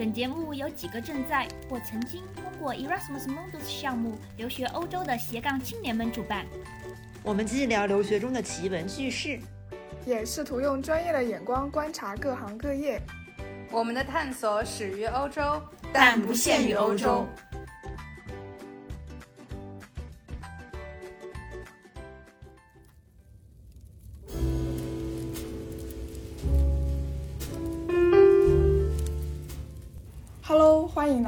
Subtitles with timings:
[0.00, 6.46] 本节目由几个正在或曾经通过 Erasmus Mundus 项目留学欧洲的斜杠青年们主办。
[7.22, 9.38] 我们既聊留学中的奇闻趣事，
[10.06, 12.98] 也试图用专业的眼光观察各行各业。
[13.70, 15.60] 我们的探索始于欧洲，
[15.92, 17.26] 但不限于欧洲。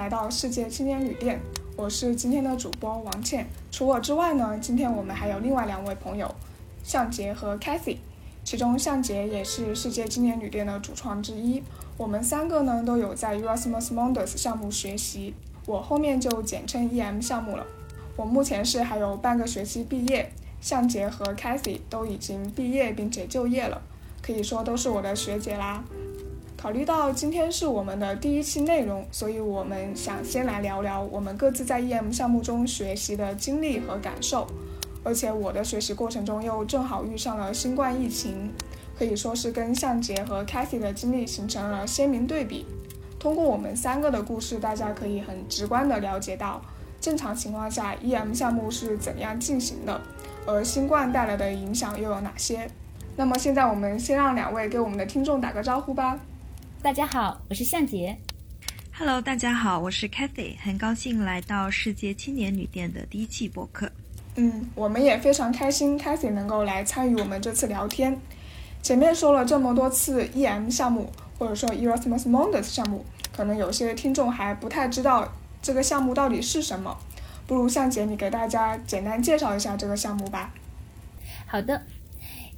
[0.03, 1.41] 来到世界青年旅店，
[1.77, 3.47] 我是今天的主播王倩。
[3.71, 6.29] 除我之外呢，今天我们还有另外两位朋友，
[6.83, 7.99] 向杰和 Cathy。
[8.43, 11.63] 其中向杰也是世界青年旅店的主创之一。
[11.97, 15.35] 我们三个呢都有在 Erasmus Mundus 项目学习，
[15.67, 17.65] 我后面就简称 EM 项目了。
[18.17, 23.81] 我目前是还有半个学期毕业，向杰和 Cathy 都已经毕业并且就业了，
[24.21, 25.85] 可以说都是我的学姐啦。
[26.63, 34.47] 考虑到今天是我们的第一期内容，所以我们想先来聊聊我们各自在 EM 项目中学习的经历和感受。
[35.03, 38.49] 而且我的学习过程中又正好遇上了新冠疫情，
[38.97, 42.65] 可以说是跟向杰和 Cathy 的经历形成了鲜明对比。
[43.19, 46.63] 通过我们三个的故事，大家可以很直观地了解到，
[47.01, 50.01] 正常情况下 EM 项目是怎样进行的，
[50.47, 52.71] 而新冠带来的影响又有哪些。
[53.17, 56.21] 那么现在我们先让两位给我们的听众打个招呼吧。
[56.83, 58.19] 大家好，我是向杰。
[58.93, 63.89] Hello，大家好，我是 Cathy，很高兴来到世界青年旅店的第一期播客。
[64.35, 68.21] 嗯，我们也非常开心，Cathy 能够来参与我们这次聊天。
[68.83, 71.09] 前面说了这么多次 EM 项目，
[71.39, 75.33] 或者说 Erasmus Mundus 项目，可能有些听众还不太知道
[75.63, 76.99] 这个项目到底是什么。
[77.47, 80.53] 不如向姐你给大家简单介绍一下这个项目吧。
[81.47, 81.81] 好的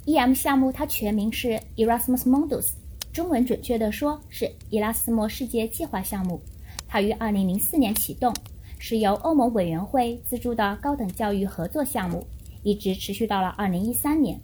[0.07, 2.69] ，EM 项目它全名是 Erasmus Mundus，
[3.15, 6.37] 中文准确的说是伊拉斯莫世界计划项目。
[6.85, 8.33] 它于2004年启动。
[8.77, 12.27] 是由欧盟委员会资助的高等教育合作项目，
[12.61, 14.37] 一直持续到了2013年。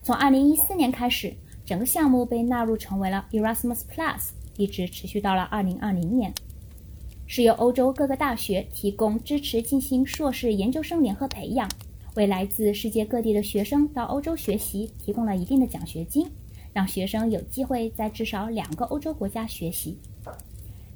[0.00, 1.34] 从2014年开始，
[1.66, 6.32] 整个项目被纳入成为了 Erasmus Plus，一直持续到了2020年。
[7.26, 11.68] 是由欧洲各个大学提供支持进行硕士研究生联合培养，
[12.14, 16.30] 为来自世界各地的学生到欧洲学习提供了一定的奖学金，
[16.72, 19.98] 让学生有机会在至少两个欧洲国家学习。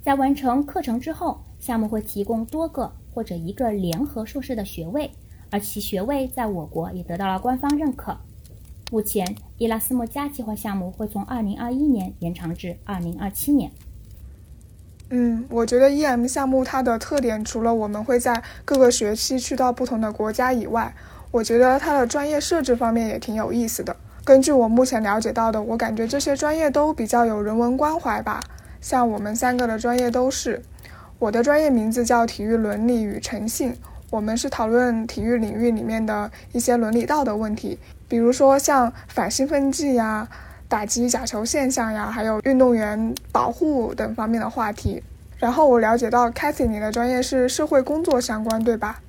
[0.02, 5.10] 在完成课程之后，项目会提供多个或者一个联合硕士的学位，
[5.50, 8.16] 而其学位在我国也得到了官方认可。
[8.90, 13.70] 目前，伊拉斯莫加计划项目会从2021年延长至2027年。
[15.08, 20.94] 嗯，我觉得 EM 项目它的特点，除了我们会在各个学期去到不同的国家以外，
[21.30, 23.96] 我觉得它的专业设置方面也挺有意思的。
[24.24, 28.40] 根据我目前了解到的，我感觉这些专业都比较有人文关怀吧。
[28.80, 30.62] 像我们三个的专业都是。
[31.18, 33.76] 我的专业名字叫体育伦理与诚信，
[34.10, 37.78] 我们是讨论体育领域里面的一些伦理道德问题，
[38.08, 40.28] 比如说像反兴奋剂呀、
[40.68, 45.02] 打击假球现象呀，还有运动员保护等方面的话题。
[45.38, 49.00] 然后我了解到，Cathy 你的专业是社会工作相关，对吧？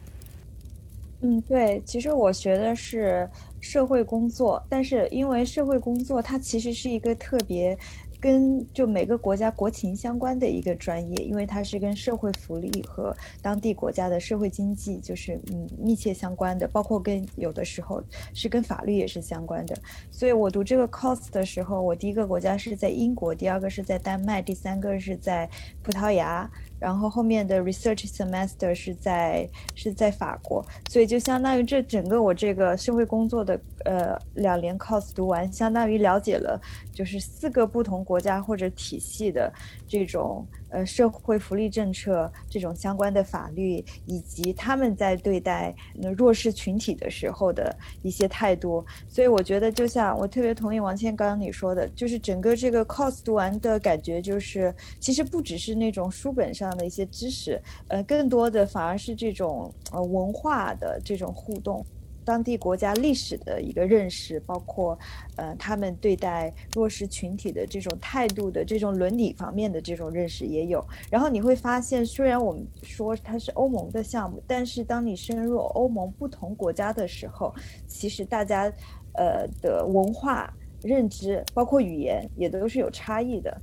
[1.23, 3.27] 嗯，对，其实我学的是
[3.59, 7.77] 社会工作，但是因为社会工作它其实是一个特别。
[8.23, 18.01] 跟就每个国家国情相关的一个专业，因为它是跟社会福利和当地国家的社会经济就是嗯密切相关的，包括跟有的时候
[18.33, 19.75] 是跟法律也是相关的。
[20.09, 25.49] 所以我读这个 course 的时候，我第一个国家是在英国，第二个是在丹麦，第三个是在
[25.81, 26.49] 葡萄牙。
[26.83, 36.59] 然后后面的 research semester 是在是在法国，所以就相当于这整个我这个社会工作的呃两年 course 读完，相当于了解了
[36.91, 39.49] 就是四个不同国家或者体系的
[39.93, 45.71] 这种呃社会福利政策这种相关的法律，以及他们在对待
[46.17, 48.83] 弱势群体的时候的一些态度。
[49.07, 56.63] 所以我觉得，就像我特别同意王倩刚刚你说的，就是整个这个 cos 读完的感觉，就是其实不只是那种书本上。
[56.73, 61.85] 的一些知识，呃，更多的反而是这种呃文化的这种互动，
[62.23, 64.97] 当地国家历史的一个认识，包括
[65.35, 70.83] 呃他们对待弱势群体的这种态度的这种伦理方面的这种认识也有。
[71.09, 77.53] 然后你会发现，虽然我们说它是欧盟的项目，但是当你深入欧盟不同国家的时候，
[77.87, 78.71] 其实大家
[79.13, 83.61] 呃的文化认知，包括语言，也都是有差异的。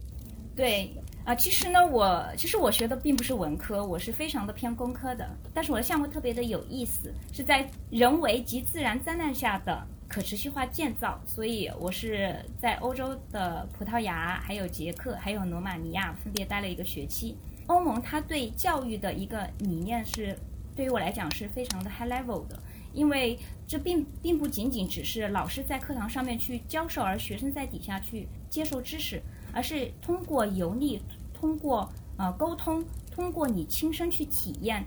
[0.55, 0.91] 对。
[1.31, 5.31] 啊，其实呢，我其实我学的并不是文科，我是非常的偏工科的。
[5.55, 17.37] 但是我的项目特别的有意思，是在人为及自然灾难下的可持续化建造，所以我是在欧洲的葡萄牙、还有捷克、还有罗马尼亚分别待了一个学期。
[17.69, 20.37] 欧盟它对教育的一个理念是，
[20.75, 22.61] 对于我来讲是非常的 high level 的，
[22.93, 23.38] 因为
[23.69, 29.23] 这并并不仅仅只是老师在课堂上面去教授，而学生在底下去接受知识，
[29.53, 31.00] 而是通过游历，
[31.40, 34.84] 通过呃沟通，通过你亲身去体验，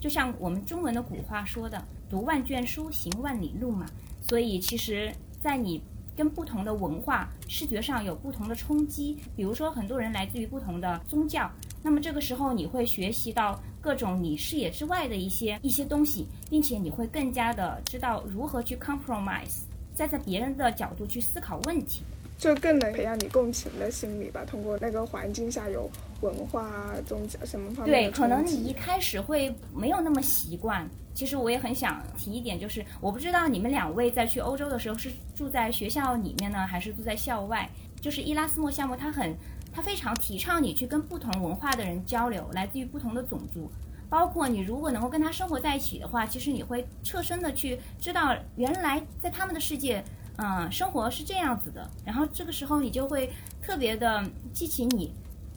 [0.00, 1.80] 就像我们中文的古话说的
[2.10, 3.86] “读万卷书，行万里路”嘛。
[4.20, 5.80] 所以，其实，在你
[6.16, 11.48] 跟不同的文化视觉上有不同的冲击，比如说很多人来自于不同的宗教，
[11.82, 19.60] 那么这个时候你会学习到各种你视野之外的一些一些东西，并且你会更加的知道如何去 compromise，
[19.94, 22.02] 站在别人的角度去思考问题。
[22.38, 24.44] 就更能培养你共情的心理吧。
[24.46, 25.90] 通过那个环境下有
[26.20, 30.88] 文化、宗教什么方面对，可能你一开始会没有那么习惯。
[31.14, 37.68] 其实我也很想提一点，就是我不知道你们两位在去欧洲的时候是住在学校里面呢，还是住在校外。
[38.02, 39.34] 就是伊拉斯莫项目，它很，
[39.72, 43.70] 它非常提倡你去跟不同文化的人交流，来自于不同的种族。
[44.10, 50.04] 包括你如果能够跟他生活在一起的话，其实你会侧身的去知道，原来在他们的世界。
[50.38, 54.22] 嗯，生活是这样子的，然后这个时候你就会特别的
[54.52, 55.12] 激起你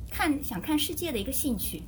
[0.10, 1.84] 看想看世界的一个兴趣。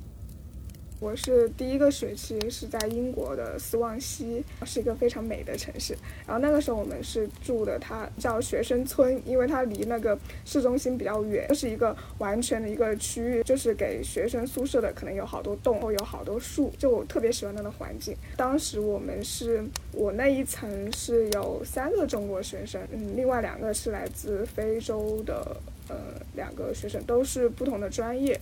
[1.02, 5.98] 我是第一个学期是在英国的斯旺西，是一个非常美的城市。
[6.24, 18.16] 然后那个时候我们是住的，它叫学生村，因为它离那个市中心比较远，就是一个完全的一个区域，就是给学生宿舍的，可能有好多洞，有好多树，就我特别喜欢那个环境。
[18.36, 25.56] 当时我们是我那一层是有三个中国学生，嗯，另外两个是来自非洲的，
[25.88, 25.96] 呃，
[26.36, 28.40] 两个学生都是不同的专业。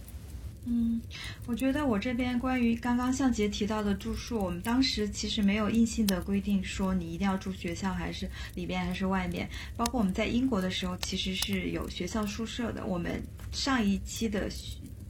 [0.67, 1.01] 嗯，
[1.47, 9.49] 我觉得我这边关于刚刚向杰提到的住宿，我们当时其实没有硬性的规定说你一定要住学校还是里边还是外面。
[9.77, 12.85] 包括我们在英国的时候，其实是有学校宿舍的。
[12.85, 14.49] 我们上一期的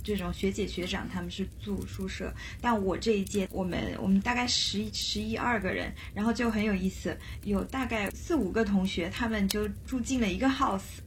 [0.05, 11.01] 这种学姐学长他们是住宿舍，但我这一届我们我们大概十十一二个人，然后就很有意思，有大概四五个同学他们就住进了一个 house。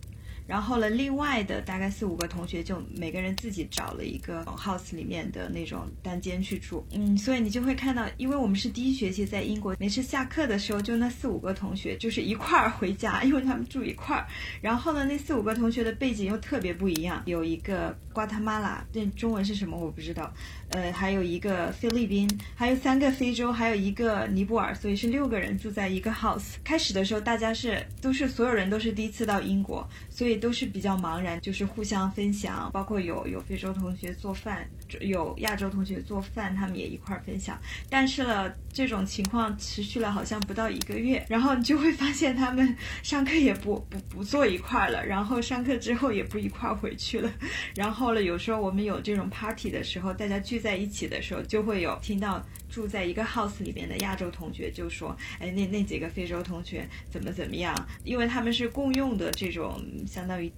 [0.46, 6.86] 然后呢，另外的大概四五个同学就每个人自己找了一个 house 里面的那种单间去住。
[6.92, 14.28] 嗯，所以你就会看到，因为我们是第一学期在英国，每次下课的时候，就那四五个同学就是一块儿回家，因为他们住一块儿。
[14.62, 20.34] 然后呢，那四五个同学的背景又特别不一样，有一个瓜达马拉，这中文是什么我不知道。
[20.74, 26.56] 呃，还有一个菲律宾，还有三个非洲，还有一个尼泊尔，所以是六个人住在一个 house。
[26.64, 34.68] 开始的时候，大家是都是所有人都是第一次到英国，所以都是比较茫然，就是互相分享，包括有有非洲同学做饭，
[35.00, 37.56] 有亚洲同学做饭，他们也一块儿分享。
[37.88, 47.32] 但是呢，这种情况持续了好像不到一个月，然后你就会发现他们 上课也不不不坐一块儿了，然后上课之后也不一块儿回去了。
[47.76, 50.63] 然后呢，有时候我们有这种 party 的时候，大家聚。
[50.64, 57.76] 在一起的时候，就会有听到住在一个 house 里面的亚洲同学就说：“哎，那那几个非洲同学怎么怎么样？
[58.06, 60.50] 因为他们是共用的这种相当于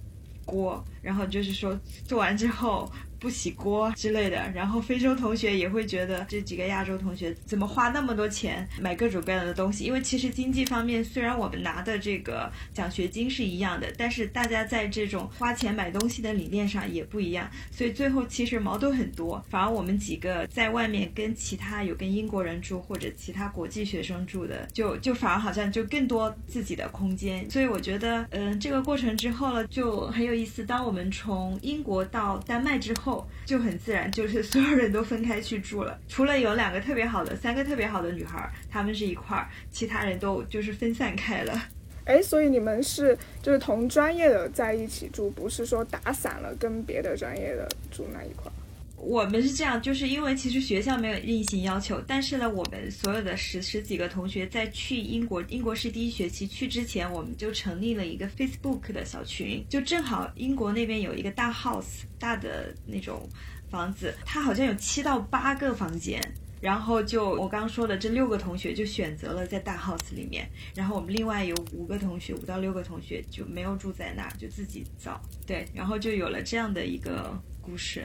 [0.44, 9.84] 锅，然后就是说做完之后。”不洗锅之类的，然后非洲同学也会觉得这几个亚洲同学怎么花那么多钱买各种各样的东西？
[9.84, 19.42] 因为其实经济方面虽然我们拿的这个奖学金是一样的，但是大家在这种花钱买东西的理念上也不一样，所以最后其实矛盾很多。
[19.48, 27.50] 反而我们几个在外面跟其他有跟英国人住或者其他国际学生住的，就就反而好像就更多自己的空间。
[27.50, 30.64] 所以我觉得，嗯，这个过程之后了就很有意思。
[30.64, 33.05] 当我们从英国到丹麦之后。
[33.06, 41.68] 后就很自然，就是所有人都分开去住了， 除了有两个特别好的、三个特别好的女孩，她们是一块儿，其他人都就是分散开了。
[42.04, 48.50] 哎，所以你们是就是同专业的在一起住，不是说打散了跟别的专业的住那一块？
[49.06, 63.28] 我们是这样，就是因为其实学校没有硬性要求，但是呢，我们所有的十十几个同学在去英国，英国是第一学期去之前，我们就成立了一个 Facebook 的小群，就正好英国那边有一个大 house 大的那种
[63.70, 66.20] 房子，它好像有七到八个房间，
[66.60, 78.04] 然后就我刚刚说的这六个同学就选择了在大 house 里面，然后我们另外有五个同学，五到六个同学就没有住在那儿，就自己造，对，然后就有了这样的一个故事。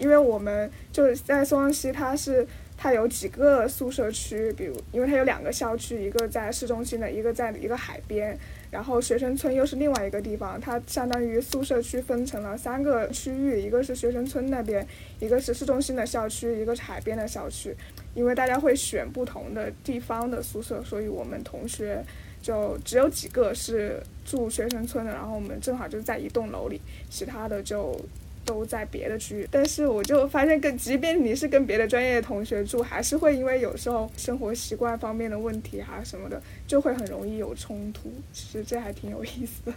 [0.00, 8.36] 因为我们就是在松旺西，它是它有几个宿舍区，比如因为它有两个校区，一个在市中心的，一个在一个海边，
[8.70, 14.86] 然后学生村又是另外一个地方，它相当于宿舍区分成了三个区域，一个是学生村那边，
[15.18, 17.76] 一个是市中心的校区，一个是海边的校区。
[18.14, 22.04] 因为大家会选不同的地方的宿舍，所以我们同学
[22.42, 27.96] 就只有几个是住学生村的，然后我们正好就在一栋楼里，其他的就
[28.44, 29.48] 都在别的区域。
[29.50, 38.10] 但是我就发现，跟即便你是跟别的专业的同学住，还是会因为有时候生活习惯方面的问题啊什么的，就会很容易有冲突。
[38.32, 39.72] 其实这还挺有意思的。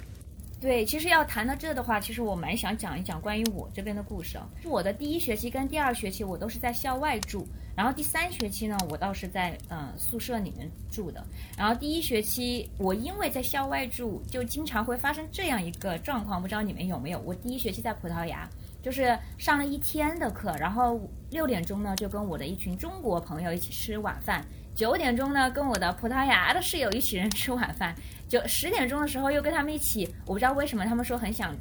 [0.64, 4.48] 对，其实要谈到这的话，其实我蛮想讲一讲关于我这边的故事啊。
[4.62, 11.22] 是我的第一学期跟第二学期我都是在校外住，然后第三学期呢，我倒是在嗯宿舍里面住的。
[11.58, 17.20] 然后第一学期我因为在校外住，就经常会发生这样一个状况，不知道你们有没有？
[17.26, 18.50] 我第一学期在葡萄牙，
[18.82, 20.98] 就是上了一天的课，然后
[21.30, 24.42] 六点钟呢就跟我的一群中国朋友一起吃晚饭，
[24.74, 27.94] 九点钟呢跟我的葡萄牙的室友一起人吃晚饭。
[28.34, 31.56] 就十点钟的时候又跟他们一起，我不知道为什么他们说很想，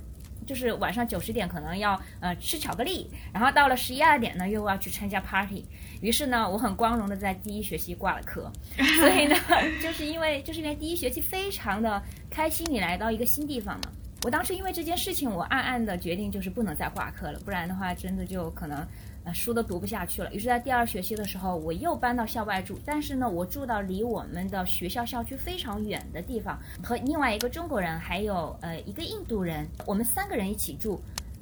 [0.47, 5.67] 就是晚上九十点可能要呃吃巧克力，然后到了十一二点呢又要去参加 party，
[6.01, 8.51] 于是呢我很光荣的在第一学期挂了科，
[8.99, 9.37] 所以呢
[9.85, 13.93] 就是因为就是因为第一学期非常的开心，你来到一个新地方嘛，
[14.25, 18.83] 我当时因为这件事情我暗暗的决定就是不能再挂科了，不然的话真的就可能。
[19.25, 20.33] 呃，书都读不下去了。
[20.33, 22.77] 于是，在第二学期的时候，我又搬到校外住。
[22.85, 31.01] 但是呢，我住到离我们的学校校区非常远的地方，和另外一个中国人，还有呃一个印度人，我们三个人一起住。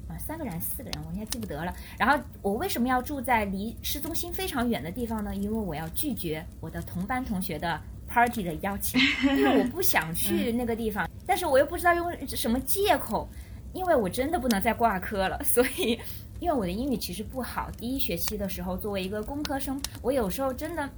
[0.08, 1.72] 啊，三个人，四个人，我现在记不得了。
[1.96, 5.34] 然后，我为什么要住在离市中心非常远的地方呢？
[5.36, 9.00] 因为我要拒绝我的同班同学的 party 的邀请，
[9.38, 11.08] 因为我不想 去那个地方。
[11.24, 13.28] 但是我又不知道用什么借口，
[13.72, 15.98] 因为我真的不能再挂科了，所以。
[16.40, 20.88] 因为我的英语其实不好，第一学期的时候作为一个工科生，我有时候真的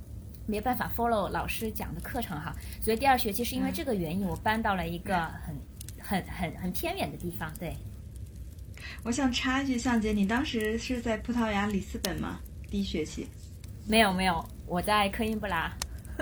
[0.47, 5.55] 没办法 follow 老师讲的课程哈，所以第二学期是因为这个原因，我搬到了一个很
[5.99, 7.53] 很很很偏远的地方。
[7.59, 7.77] 对，
[9.03, 12.39] 我想插一句，向姐，你当时是在葡萄牙里斯本吗？
[12.71, 13.27] 第一学期？
[13.85, 15.73] 没有没有，我在科英布拉。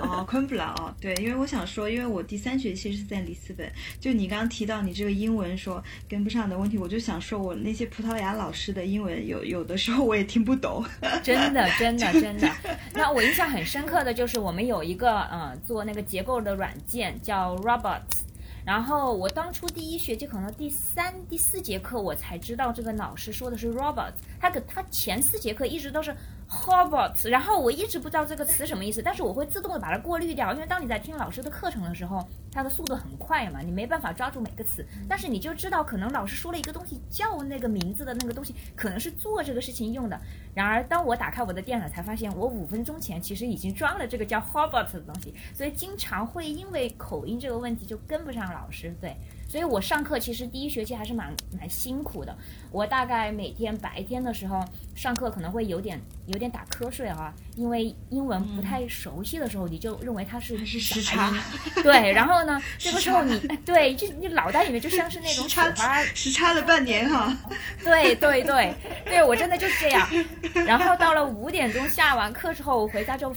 [0.00, 10.84] 哦，昆布拉哦，对，因为我想说，因为我第三学期是在里斯本，就你刚刚提到你这个英文说跟不上的问题，我就想说，我那些葡萄牙老师的英文有有的时候我也听不懂，
[11.22, 12.50] 真的真的真的。
[12.92, 18.22] 那我印象很深刻的就是我们有一个呃做那个结构的软件叫 Robots，
[18.64, 26.14] 然后我当初第一学期可能第三第四节课我才知道这个老师说的是 Robots，他可他前四节课一直都是。
[26.52, 40.20] H o b o t 然后我一直不知道这个词什么意思，但是我会自动的把它过滤掉，因为当你在听老师的课程的时候，它的速度很快嘛，你没办法抓住每个词，但是你就知道可能老师说了一个东西叫那个名字的那个东西，可能是做这个事情用的。
[40.52, 48.92] 然而当我打开我的电脑，才发现我五分钟前其实已经装了这个叫 h o b o t 的东西，所以经常会因为口音这个问题就跟不上老师。
[49.00, 49.14] 对。
[49.50, 52.32] 所以我上课其实第一学期还是蛮蛮辛苦的。
[52.70, 54.64] 我大概每天白天的时候
[54.94, 61.34] 上课可能会有点有点打瞌睡啊，因为英文不太熟悉的时候，你就认为它是时差。
[61.82, 67.36] 对，然后呢，这个时候你对，就你脑袋里面就像是那种时差，时差了半年哈。
[67.82, 68.72] 对对对，
[69.04, 70.08] 对我真的就是这样。
[70.64, 73.34] 然后到了五点钟下完课之后，我回家就。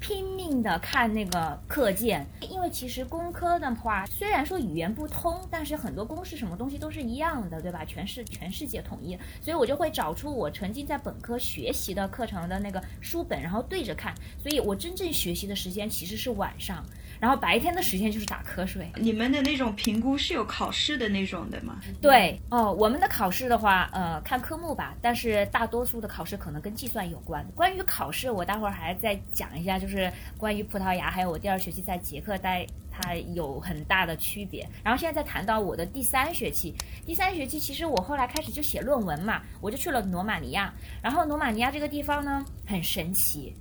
[0.00, 7.84] 拼命的看那个课件，因为其实工科的话，虽然说语言不通，但是很多公式什么东西都是一样的，对吧？
[7.84, 14.14] 全是全世界统一，所以我就会找出我曾经在本科学习的课程的那个书本，然后对着看。
[14.42, 16.84] 所以我真正学习的时间其实是晚上。
[17.20, 18.90] 然后白天的时间就是打瞌睡。
[18.96, 21.80] 你们的那种评估是有考试的那种的吗？
[22.00, 27.44] 对哦，我们的考试的话，呃，看科目吧，但是大多数的考试可能跟计算有关。
[27.54, 34.68] 关于考试，我待会儿还再讲一下，就是关于葡萄牙，还有我第二学期在捷克待，它有很大的区别。
[34.84, 40.72] 然后现在再谈到我的第三学期，第三学期其实我后来开始就写论文嘛，我就去了罗马尼亚。
[41.02, 43.54] 然后罗马尼亚这个地方呢，很神奇，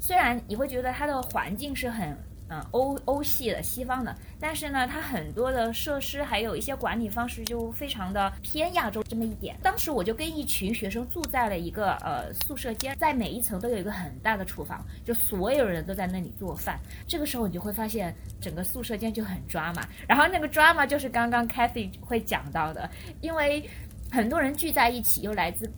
[0.00, 2.16] 虽然你会觉得它的环境是很。
[2.52, 9.56] 嗯，欧欧系的西方的，但是呢，它很多的设施还有一些管理方式就非常的偏亚洲这么一点。
[9.62, 16.76] 当时我就跟一群学生住在了一个呃宿舍间，在每一层都有一个很大的厨房，就所有人都在那里做饭。
[17.06, 19.86] 这个时候你就会发现整个宿舍间就很抓嘛。
[20.08, 22.90] 然后那个抓嘛就是刚刚 Kathy 会讲到的，
[23.20, 23.64] 因为
[24.10, 25.70] 很多人聚在一起，又来自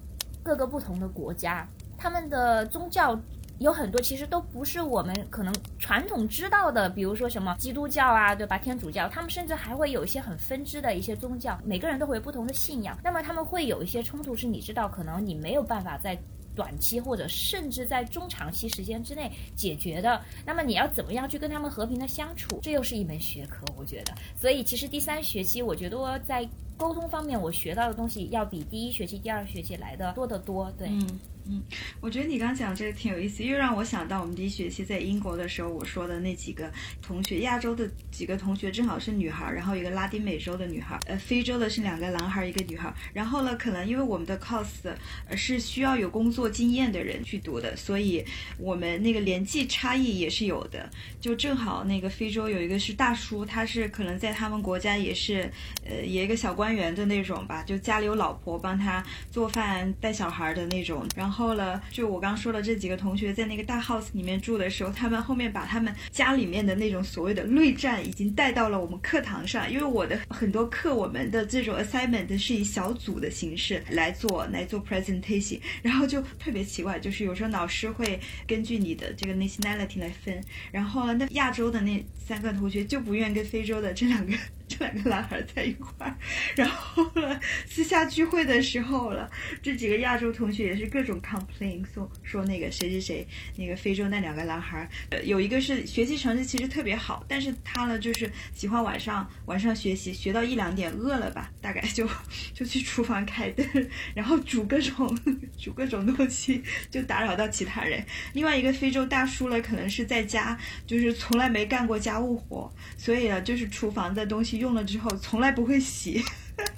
[0.42, 3.20] 各个不同的国家，他们的宗教。
[3.62, 8.58] 有很多其实都不是我们可能传统知道的，比如说什么基督教啊，对吧？
[8.58, 12.98] 天主教，他们甚至还会有一些很分支的一些宗教，每个人都会有不同的信仰。
[13.02, 16.18] 那么他们会有一些冲突，是你知道，可能你没有办法在
[16.54, 20.20] 短期或者甚至在中长期时间之内解决的。
[20.44, 22.58] 那么你要怎么样去跟他们和平的相处？
[22.62, 24.12] 这又是一门学科，我觉得。
[24.36, 26.46] 所以其实第三学期，我觉得在
[26.82, 30.68] 沟通方面，我学到的东西要比第一学期、第二学期来的多得多。
[30.76, 30.88] 对。
[30.88, 31.60] 嗯嗯，
[32.00, 36.70] 我觉得你刚讲这个挺有意思，又让我想到我们第一学期在英国的时候，我说的那几个
[37.02, 42.94] 同学，亚洲的几个同学正好是女孩，然后一个拉丁美洲的女孩，呃，非洲的是两个男孩，一个女孩。
[43.12, 44.94] 然后呢，可能因为我们的 cos
[45.36, 48.24] 是需要有工作经验的人去读的，所以
[48.56, 50.88] 我们那个年纪差异也是有的。
[51.20, 55.50] 就正好那个非洲有一个是大叔，他是可能在他们国家也是，
[55.84, 61.52] 呃，也一个小官员的那种吧，就家里有老婆帮他做饭带小孩的那种，然后。
[61.52, 69.70] 呢，就我刚说的这几个同学在那个大 house 里面住的时候，他们后面把他们家里面的那种所谓的内战已经带到了我们课堂上。
[69.70, 84.32] 因为我的很多课，我们的这种 assignment 是以小组的形式来做来做 presentation，然后就特别奇怪，就是有时候老师会根据你的这个 nationality 来分，然后那亚洲的那三个同学就不愿跟非洲的这两个。
[84.72, 86.16] 这两个男孩在一块儿，
[86.56, 87.38] 然后呢
[87.68, 93.26] 私下聚会的时候了，这几个亚洲同学也是各种 complain，说说那个谁谁谁，
[93.56, 102.08] 那个非洲那两个男孩，呃，有一个是学习成绩其实特别好，但是他呢就是喜欢晚上晚上学习，学到一两点饿了吧，大概就
[102.54, 103.66] 就去厨房开灯，
[104.14, 105.18] 然后煮各种
[105.58, 108.02] 煮各种东西，就打扰到其他人。
[108.32, 114.61] 另外一个非洲大叔呢，可能是在家就是从来没干过家务活，所以呢就是厨房的东西。
[114.62, 116.22] 用了之后从来不会洗，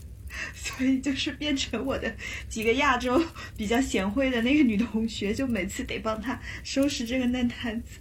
[0.57, 2.12] 所以就是变成我的
[2.49, 3.23] 几个亚洲
[3.57, 8.00] 比较贤惠的那个女同学，就每次得帮她收拾这个烂摊子。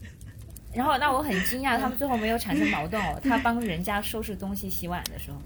[0.73, 3.19] 然后，那我很惊讶，他们最后没有产生 矛盾哦。
[3.21, 5.39] 他帮人家收拾东西、洗碗的时候。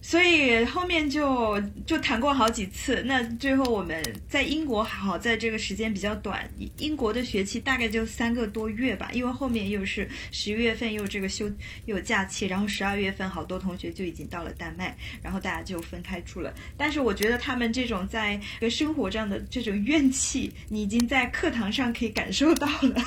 [0.00, 6.48] 所以后面就就谈过好几次，那最后我们在英国好在这个时间比较短，
[6.78, 11.50] 英国的学期大概就三个多月吧，因为后面又是十一月份又这个休
[11.86, 16.54] 又假期，然后十二月份好多同学就已经到了丹麦，然后大家就分开住了。
[16.76, 23.02] 但是我觉得他们这种在生活上的这种怨气，你已经在课堂上可以感受到了。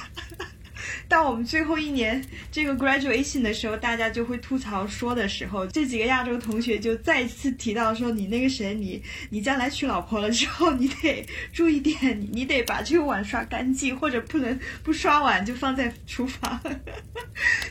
[1.07, 16.59] 到我们最后一年这个 graduation 的时候，大家就会吐槽说的时候，这几个亚洲同学就再次提到说：“你那个谁，你你将来娶老婆了之后，你得注意点， 你得把这个碗刷干净，或者不能不刷碗就放在厨房。”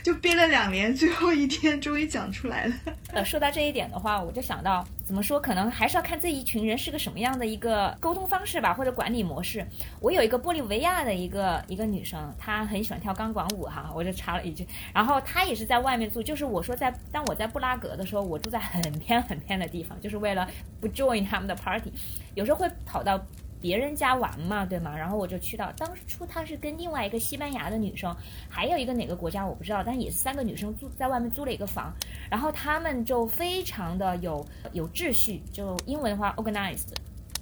[0.03, 2.73] 就憋了两年，最后一天终于讲出来了。
[3.13, 4.85] 呃，说到这一点的话，我就想到。
[5.03, 5.41] 怎么说？
[5.41, 9.67] 可能还是要看这一群人是个什么样的一个沟通方式吧，或者管理模式。
[9.99, 14.65] 我有一个玻利维亚的一个一个女生，她很喜欢跳钢管舞哈，我就插了一句。
[14.93, 20.47] 然后他也是在外面住，就是我说在当我在布拉格的时候，我住在很偏很偏的地方，就是为了
[20.79, 21.91] 不 join 他们的 party，
[22.35, 23.19] 有时候会跑到。
[23.61, 24.97] 别人家玩嘛，对吗？
[24.97, 28.11] 然后我就去到，当初他是跟另外一个西班牙的女生，
[28.49, 31.93] 还有一个哪个国家我不知道，但也是三个女生住在外面租了一个房，
[32.27, 36.87] 然后他们就非常的有有秩序，就英文的话 organized，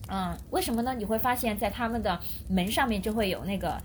[0.09, 0.93] 嗯，为什么呢？
[0.93, 2.19] 你会发现在他们的
[2.49, 3.81] 门上面就会有那个。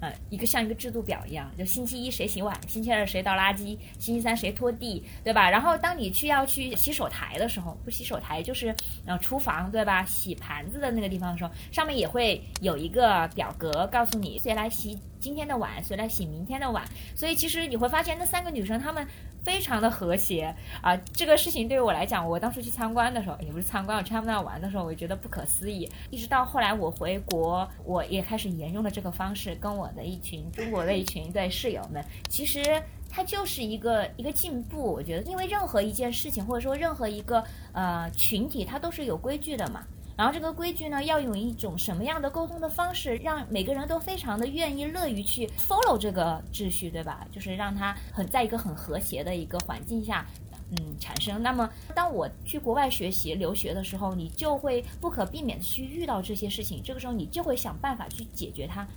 [0.00, 5.48] 呃，一个像一个制度表一样，就星期一谁洗碗，星期二谁倒垃圾，星期三谁拖地，对吧？
[5.50, 8.74] 然后当你去要去洗手台的时候，不洗手台就是
[9.06, 10.04] 呃厨房，对吧？
[10.04, 14.98] 洗盘子的那个地方的时候，上面也会有一个表格告诉你谁来洗。
[15.20, 16.84] 今天的碗谁来洗明天的碗？
[17.14, 19.06] 所以其实你会发现那三个女生她们
[19.42, 20.96] 非常的和谐啊。
[21.12, 25.88] 这个事情对于我来讲，我当时去参观的时候，也不是参观，我去他们那玩的时候，我就觉得不可思议。
[26.10, 34.92] 一直到后来我回国，我也开始沿用了这个方式，跟我的一群中国的一群对室友们，其实它就是一个一个进步。
[34.92, 39.82] 我觉得，因为任何一件事情或者说任何一个呃群体，它都是有规矩的嘛。
[40.16, 47.26] 然后这个规矩呢，要用一种什么样的沟通的方式，让每个人都非常的愿意、乐于去 follow 这个秩序，对吧？
[47.30, 50.26] 就是让他很在一个很和谐的一个环境下，
[50.70, 51.42] 嗯，产生。
[51.42, 58.88] 那么，当我去国外学习、留学的时候，你就会不可避免的去遇到这些事情，这个时候你就会想办法去解决它。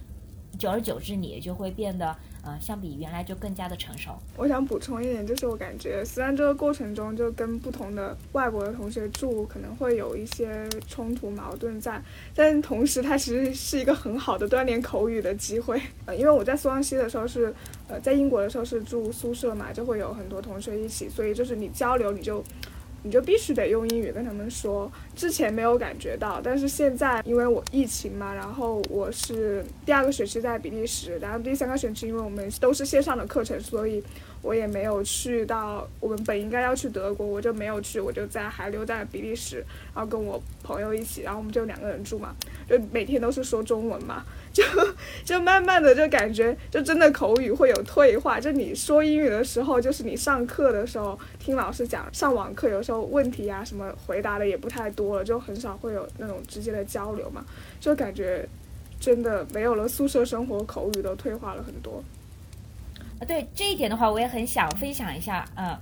[0.59, 4.11] 久而久之，你也就会变得，呃，相比原来就更加的成熟。
[4.35, 11.99] 我想补充一点，就是我感觉虽然这个过程中就跟不同的外国的同学住，可能会有一些冲突矛盾在，
[12.35, 15.81] 但同时它其实是一个很好的锻炼口语的机会。
[16.05, 17.53] 呃，因为我在苏旺西的时候是，
[17.87, 22.43] 呃，在英国的时候是住宿舍嘛，就会有很多同学一起，所以就是你交流你就。
[23.03, 24.91] 你就必须得用英语跟他们说。
[25.15, 34.03] 之前没有感觉到，但是现在因为我疫情嘛，然后我是第二个学期在比利时，然后第三个学期因为我们都是线上的课程，所以
[34.41, 42.35] 我也没有去到我们本应该要去德国，我就没有去，我就在还留在比利时，然后跟我朋友一起，然后我们就两个人住嘛，
[42.67, 44.23] 就每天都是说中文嘛。
[44.51, 44.63] 就
[45.23, 57.45] 就慢慢的就感觉就真的口语会有退化，就你说英语的时候，就是你上课的时候听老师讲，上网课有时候问题啊什么回答的也不太多了，就很少会有那种直接的交流嘛，
[57.79, 58.43] 就感觉
[58.99, 62.03] 真的没有了宿舍生活，口语都退化了很多。
[63.19, 65.45] 啊，对这一点的话，我也很想分享一下。
[65.55, 65.77] 嗯，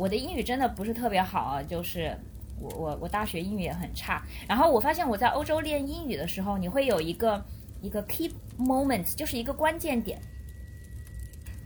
[0.00, 2.16] 我的英语真的不是特别好啊，就是
[2.60, 4.22] 我我我大学英语也很差。
[4.48, 7.44] 然后我发现我在欧洲练英语的时候，你会有一个
[7.82, 10.18] 一个 key moment，就是一个关键点。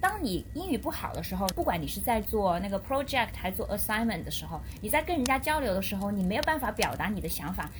[0.00, 7.70] 当你英语不好的时候，不管你是在做那个 project 还是做 assignment 的时候，你在跟人家交流的时候，你没有办法表达你的想法。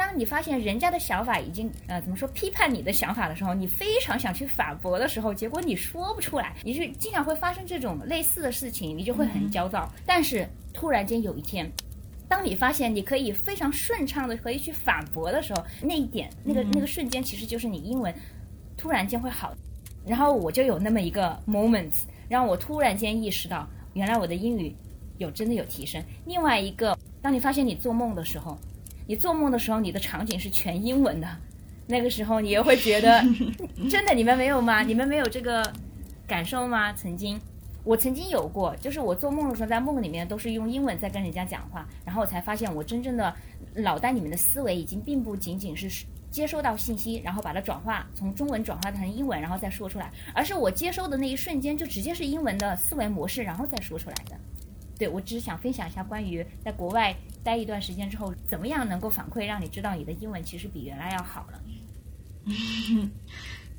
[0.00, 9.92] 当你发现人家的想法已经呃怎么说批判你的想法的时候，你非常想去反驳的时候，结果你说不出来，你是经常会发生这种类似的事情，你就会很焦躁。
[10.06, 11.70] 但是突然间有一天，
[12.30, 18.14] 当你发现你可以非常顺畅的可以去反驳的时候，那一点那个那个瞬间，其实就是你英文
[18.78, 19.54] 突然间会好。
[20.06, 21.92] 然后我就有那么一个 moment，
[22.26, 24.74] 让我突然间意识到，原来我的英语
[25.18, 26.02] 有真的有提升。
[26.24, 28.56] 另外一个，当你发现你做梦的时候。
[29.10, 31.26] 你做梦的时候，你的场景是全英文的，
[31.88, 33.20] 那个时候你也会觉得，
[33.90, 34.82] 真的，你们没有吗？
[34.82, 35.68] 你们没有这个
[36.28, 36.92] 感受吗？
[36.92, 37.36] 曾经，
[37.82, 43.34] 我曾经有过，就是我做梦的时候，在梦里面都是用英文在跟人家讲话，然后我才发现，我真正的
[43.74, 54.36] 脑袋里面的思维已经并不仅仅是接收到信息，然后把它转化从中文转化成英文，然后再说出来，而是我接收的那一瞬间就直接是英文的思维模式，然后再说出来的。
[55.00, 57.16] 对我只是想分享一下关于在国外。
[57.42, 61.62] 待一段时间之后，怎么样能够反馈让你知道你的英文其实比原来要好了？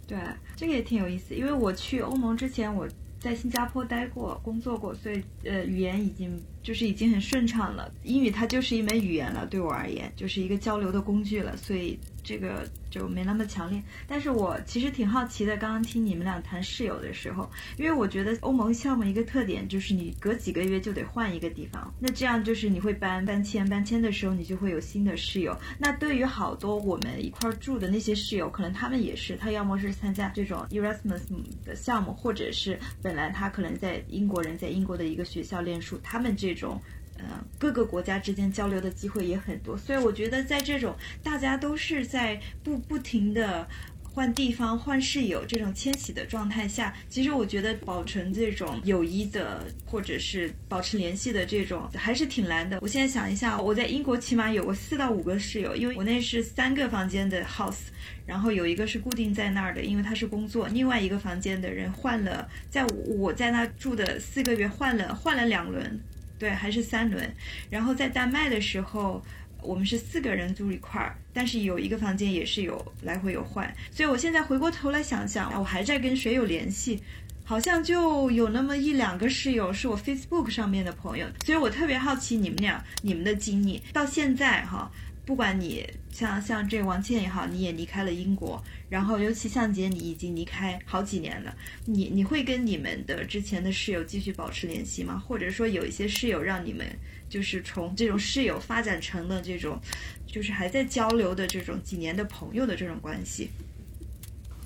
[0.08, 0.18] 对，
[0.56, 1.36] 这个也挺有意思。
[1.36, 7.94] 因为我去欧盟之前，我在新加坡待过、工作过，所以呃，语言已经就是已经很顺畅了。
[8.04, 12.68] 英语它就是一门语言了，对我而言就是一个交流的工具了，所以这个。
[12.92, 15.56] 就没那么强烈，但是我其实挺好奇的。
[15.56, 25.58] 刚刚听你们俩谈室友的时候，因为我觉得欧盟项目一个特点就是你隔几个月就得换一个地方，那这样就是你会搬搬迁，搬迁的时候你就会有新的室友。
[25.78, 31.22] 那对于好多我们一块住的那些室友，可能他们也是，他要么是参加这种 Erasmus
[31.64, 36.82] 的项目，或者是本来他可能在英国人在英国的一个学校念书，他们这种。
[37.30, 43.68] 呃，各个国家之间交流的机会也很多，所以我觉得在这种大家都是在不不停的
[44.02, 52.80] 换地方、换室友这种迁徙的状态下，其实我觉得保存这种友谊的或者是保持联系的这种还是挺难的。
[52.82, 57.88] 我现在想一下，我在英国起码有过四到五个室友，因为我那是三个房间的 house，
[58.26, 66.02] 然后有一个是固定在那儿的，因为他是工作；另外一个房间的人换了，在我在那住的四个月换了换了两轮。
[66.42, 67.32] 对，还是三轮。
[67.70, 69.24] 然后在丹麦的时候，
[69.62, 73.72] 我们是四个人住一块儿，但是有一个房间也是有来回有换。
[73.92, 77.00] 所以我现在回过头来想想，我还在跟谁有联系？
[77.46, 81.28] 好像就有那么一两个室友是我 Facebook 上面的朋友。
[81.46, 84.92] 所以我特别好奇你们俩你们的经历到现在哈。
[85.24, 95.24] 不管你像像这王倩也好，你也离开了英国，然后尤其向杰，你已经离开好几年了，你你会跟你们的之前的室友继续保持联系吗？
[95.26, 96.86] 或者说有一些室友让你们
[97.30, 99.80] 就是从这种室友发展成了这种，
[100.28, 103.50] 就是还在交流的这种几年的朋友的这种关系？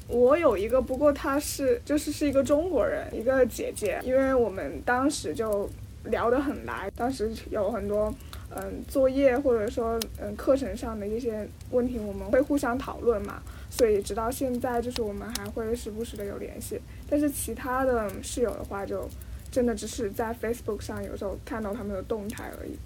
[0.07, 5.69] 我有一个，不过他是就是是一个中国人，一个姐姐，因为我们当时就
[6.05, 8.13] 聊得很来，当时有很多。
[8.51, 16.79] 嗯，作业或者说嗯课程上的一些问题，我们会互相讨论嘛，所以直到现在就是我们还会时不时的有联系。
[17.09, 19.09] 但是其他的室友的话，就
[19.51, 22.77] 真的只是在 Facebook 上有时候看到他们的动态而已。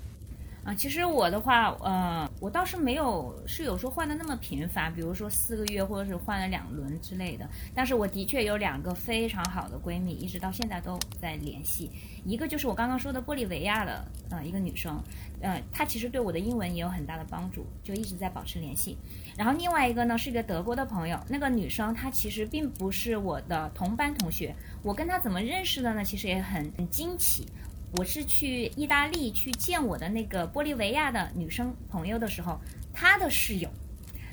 [0.76, 7.48] 其实我的话，呃，我倒是没有室友说换的那么频繁，比如说四个月或者是换了两轮之类的。
[7.74, 11.90] 但是我的确有两个非常好的闺蜜，一直到现在都在联系。
[12.26, 15.02] 一个就是我刚刚说的玻利维亚的，呃，一个女生，
[15.42, 18.98] 呃，她其实对我的英文也有很大的帮助，就一直在保持联系。
[19.38, 24.54] 然后另外一个呢是一个德国的朋友，那个女生她其实并不是我的同班同学，
[24.84, 26.04] 我跟她怎么认识的呢？
[26.04, 27.48] 其实也很很惊奇。
[27.92, 32.60] 我是去意大利去见我的那个玻利维亚的女生朋友的时候，
[32.94, 33.70] 她的室友，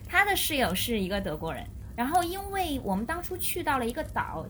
[0.07, 1.65] 她的室友是一个德国人。
[1.97, 4.47] 然后因为我们当初去到了一个岛，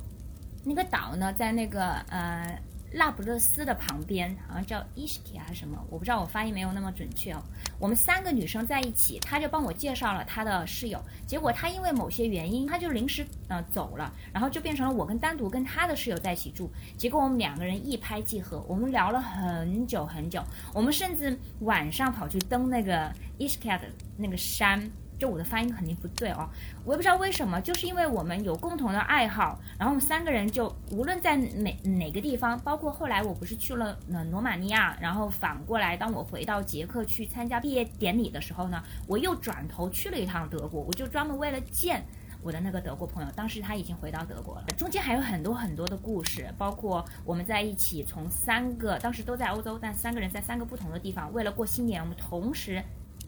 [0.65, 2.59] 那个岛呢在那个呃。
[2.93, 7.43] 那不勒斯的旁边好像叫伊什提还是什么，我不知道我发音没有那么准确哦。
[7.79, 11.03] 我们三个女生在一起，他就帮我介绍了他的室友。
[11.27, 16.71] 结果他因为某些原因，他就临时呃走了，然后就变成了我跟单独跟他的室友在一起住。
[16.97, 20.43] 结果我们两个人一拍即合，我们聊了很久很久。
[20.73, 23.83] 我们甚至晚上跑去登那个伊什提的
[24.17, 24.81] 那个山。
[25.19, 26.49] 就我的发音肯定不对哦，
[26.85, 42.05] 我也不知道为什么，就是因为我们有共同的爱好，然后我们三个人就无论在哪哪个地方，包括后来我不是去了呃罗马尼亚，然后反过来当我回到捷克去参加毕业典礼的时候呢，我又转头去了一趟德国，我就专门为了见
[42.43, 44.67] 我的那个德国朋友，当时他已经回到德国了。
[44.77, 52.83] 中间还有很多很多的故事，包括我们在一起从三个当时都在欧洲，但三个人在三个不同的地方，为了过新年，我们同时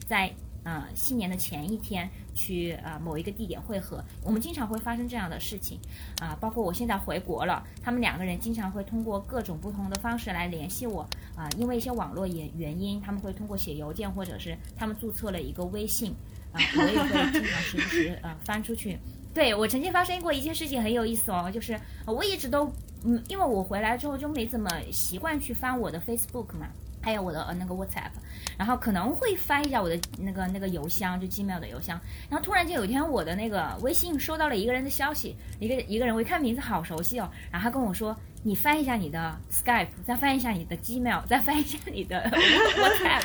[0.07, 0.31] 在
[0.63, 4.03] 呃新年的前一天去呃某一个地点汇合。
[4.23, 5.79] 我们经常会发生这样的事情
[6.21, 11.01] 啊、包括我现在回国了，他们两个人经常会通过各种不同的方式来联系我
[11.35, 16.13] 啊、因为一些网络原原因，他们会通过写邮件或者是他们注册了一个微信。
[16.51, 18.97] 啊，我也会经常时不时呃翻出去。
[19.35, 22.65] 对我曾经发生过一件事情很有意思哦，就是我一直都
[23.05, 26.67] 嗯，因为我回来之后就没怎么习惯去翻我的 Facebook 嘛，
[27.01, 28.11] 还有我的呃那个 WhatsApp，
[28.57, 31.99] 然后可能会翻一下我的那个那个邮箱，就 Gmail 的邮箱。
[32.29, 38.15] 然后突然间有一天，我的那个微信收到了一个人的消息，一个一个人，我一看名字好熟悉哦，然后他跟我说。
[38.41, 43.21] 你翻一下你的 Skype，再翻一下你的 Gmail，再翻一下你的 WhatsApp，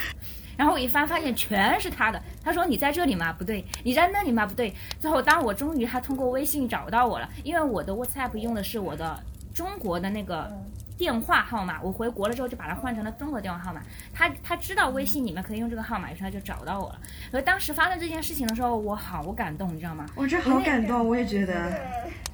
[0.57, 2.21] 然后我一翻发现全是他的。
[2.43, 3.33] 他说你在这里吗？
[3.33, 4.45] 不对，你在那里吗？
[4.45, 4.75] 不对。
[4.99, 9.23] 最后当我终于他通过微信找到我了，因为我的 WhatsApp 用的是我的
[9.55, 10.53] 中国的那个
[10.97, 13.81] 电话号码，我回国了之后就把它换成了中国电话号码。
[14.13, 17.01] 他他知道微信里面可以用这个号码，于是他就找到我了。
[17.31, 20.07] 所以当时发生这件事情的时候，我好感动，你知道吗？
[20.15, 21.81] 我这好感动，我也觉得。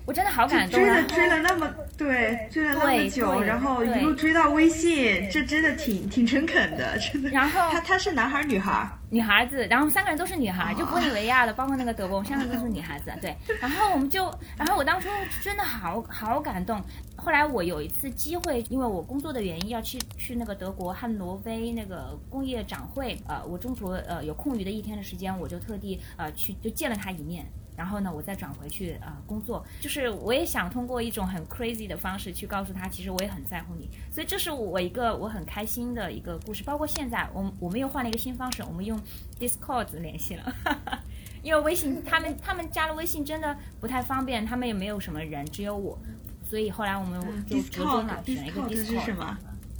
[0.06, 0.86] 我真的好感动啊！
[0.86, 7.30] 追了追了那么对，追了那么久，然后一路追到微信，这真的挺挺诚恳的，真的。
[7.30, 8.90] 然后他他是男孩儿女孩儿？
[9.10, 13.36] 女孩子，然后三个人都是女孩，就玻利维亚的，包括那个德国，我们三个都是 女孩子，对。
[13.60, 15.08] 然后我们就，然后我当初
[15.42, 16.80] 真的好好感动。
[17.16, 27.44] 后来我有一次机会，因为我工作的原因要去去那个德国汉诺威那个工业展会，呃，我中途呃有空余的一天的时间，我就特地呃去就见了他一面。
[27.80, 33.88] 然后呢，我再转回去啊、呃、工作，就是我也想通过一种很 crazy 的方式去告诉他，其实我也很在乎你。
[34.12, 36.62] 所以这是我一个我很开心的一个故事。
[36.62, 39.00] 包括现在，我们我们又换了一个新方式，我们用
[39.38, 40.54] Discord 联系了，
[41.42, 45.98] 因为微信他们他们加了微信真的不太方便，他们也没有什么人，只有我，
[46.44, 49.38] 所以后来我们就折中了，选了一个 Discord 是什么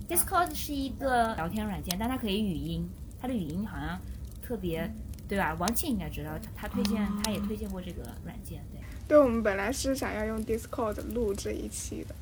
[0.09, 2.89] Discord 是一个聊天软件，但它可以语音，
[3.21, 4.01] 它的语音好像
[4.43, 4.91] 特别。
[5.31, 5.57] 对吧？
[5.61, 8.61] 王庆应该知道，他推荐，哦他也推荐过这个软件。
[8.73, 12.15] 对，对我们本来是想要用 Discord 录这一期的，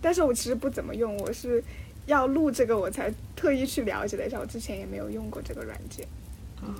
[0.00, 1.62] 但是我其实不怎么用，我是
[2.06, 6.06] 要录这个我才特意去了解了一下，我之前也没有用过这个软件。
[6.62, 6.72] 嗯，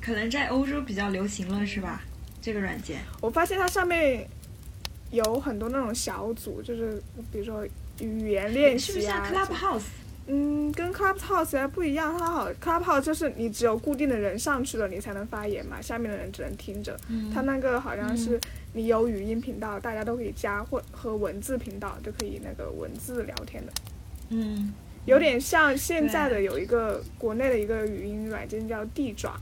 [0.00, 2.02] 可能在欧洲比较流行了，是吧？
[2.40, 4.28] 这个软件，我发现它上面
[5.10, 7.66] 有很多那种小组，就是比如说
[7.98, 8.92] 语言练习啊。
[8.92, 9.82] 是不是像 Clubhouse？
[10.30, 16.94] 嗯，跟 Clubhouse 还不一样，它好 Clubhouse 就是你只有固定的人上去了，你才能发言嘛，下面的人只能听着。
[17.08, 18.38] 嗯、它那个好像是
[18.74, 23.72] 你有语音频道，大家都可以加，或和文字频道就可以那个文字聊天的。
[24.28, 24.72] 嗯，
[25.06, 29.40] 有点像现在的有一个国内的一个语音软件叫地爪。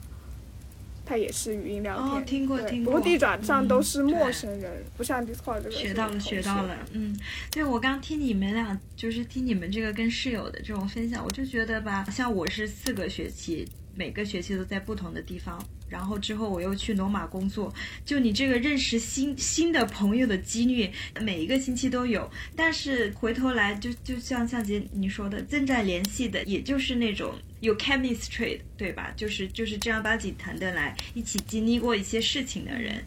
[1.06, 2.92] 它也是语音聊天，哦、听过听过。
[2.92, 5.70] 不过地转上都是陌生人，嗯、不像 Discord 这个。
[5.70, 6.76] 学到了，学到了。
[6.92, 7.16] 嗯，
[7.50, 13.66] 对我刚听你们俩，就是听你们这个跟室友的这种分享，我就觉得吧，像我是四个学期，
[13.96, 17.72] 每个学期都在不同的地方，然后之后我又去罗马工作，
[18.04, 22.30] 就你这个认识新新的朋友的几率，每一个星期都有。
[22.54, 27.34] 但是回头来，就就像向杰你说的，正在联系的，也就是那种。
[27.60, 29.12] 有 chemistry 对吧？
[29.16, 33.02] 就是就是正儿八经谈得来，一起经历过一些事情的人。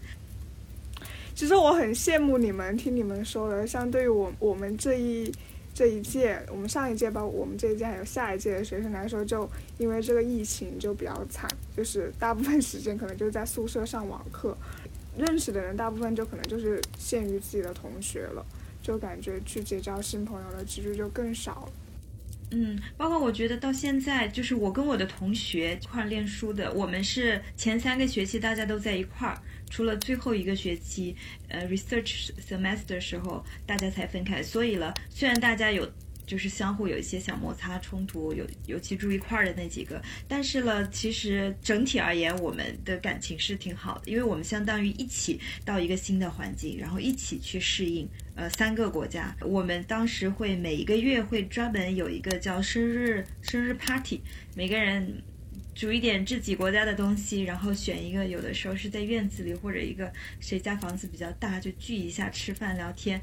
[1.36, 5.32] 其实我很羡慕你们，听你们说的，相对于我我们这一
[5.80, 14.58] 这一届，我们上一届包括我们这一届还有下一届的学生来说，就因为这个疫情就比较惨，就是大部分时间可能就是在宿舍上网课，
[15.18, 18.46] 认识的人大部分就可能就是限于自己的同学了，
[18.84, 21.72] 就感觉去结交新朋友的几率就更少了。
[22.52, 31.16] 嗯，包括我觉得到现在，就是我跟我的同学一块儿练书的，我们是前三个学期大家都在一块儿，除了最后一个学期，
[31.48, 34.42] 呃，research semester 时候大家才分开。
[34.42, 35.90] 所以了，虽然大家有
[36.26, 48.08] 就是相互有一些小摩擦冲突，有尤其住一块儿的那几个，但是了，其实整体而言，我们的感情是挺好的，因为我们相当于一起到一个新的环境，然后一起去适应。
[48.36, 54.22] 呃，三个国家，我们当时会每一个月会专门有一个叫生日生日 party，
[54.56, 55.22] 每个人
[55.80, 60.12] 煮一点自己国家的东西，然后选一个，有的时候是在院子里或者一个
[60.42, 63.22] 谁家房子比较大，就聚一下吃饭聊天。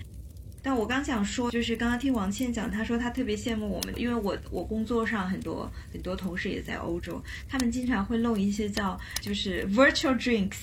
[0.63, 10.57] 但我刚想说，就是刚刚听王倩讲，她说她特别羡慕我们，因为我我工作上很多很多同事也在欧洲，他们经常会弄一些叫就是 virtual drinks。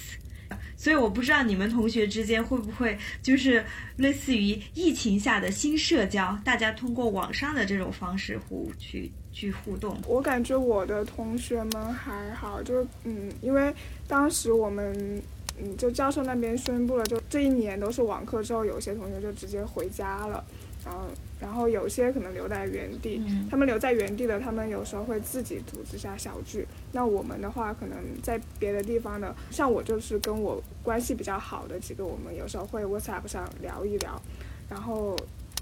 [0.76, 3.64] 所以我不知道你们同学之间会不会就是
[3.98, 9.98] 类似于疫情下的新社交，大家通过网上的这种方式互去去互动。
[10.08, 13.74] 我感觉我的同学们还好，就是嗯，因为
[14.08, 15.22] 当时我们
[15.62, 20.44] 嗯，就教授那边宣布了，就这一年都是网课之后，有些同学就直接回家了，
[20.86, 21.02] 然后
[21.40, 23.22] 然后有些可能留在原地。
[23.28, 26.68] 嗯他们留在原地的，他们有时候会自己组织下小聚。
[26.92, 34.20] 那我们的话，可能在别的地方的，像我就是跟我关系比较好的几个，我们有时候会 WhatsApp 上聊一聊。
[34.68, 35.16] 然后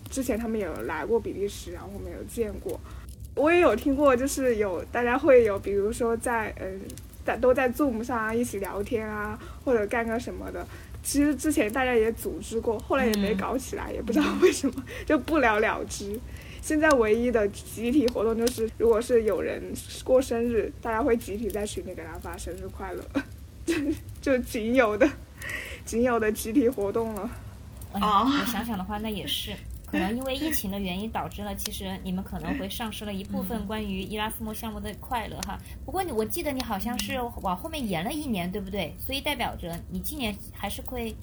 [0.09, 2.79] 之前他们有来过比利时，然后我们有见过。
[3.35, 6.81] 我也有听过，就是有大家会有，比如说在嗯，
[7.25, 10.65] 在都在 Zoom 上啊一起聊天啊，或者干个什么的。
[11.03, 16.19] 其实之前大家也组织过，后来也没搞起来，也不知道为什么 就不了了之。
[16.61, 19.63] 现在唯一的集体活动就是，如果是有人
[20.03, 23.03] 过生日，大家会集体在群里给他发生日快乐，
[24.21, 25.09] 就仅有的、
[25.83, 27.27] 仅有的集体活动了。
[27.93, 29.51] 哦我想想的话，那也是。
[29.91, 35.59] 可能因为疫情的原因，导致了其实你们可能会丧失了一部分关于伊拉斯莫项目的快乐哈。
[35.85, 38.95] 不过你我记得你好像是往后面延了一年，对不对？
[38.97, 41.13] 所以代表着你今年还是会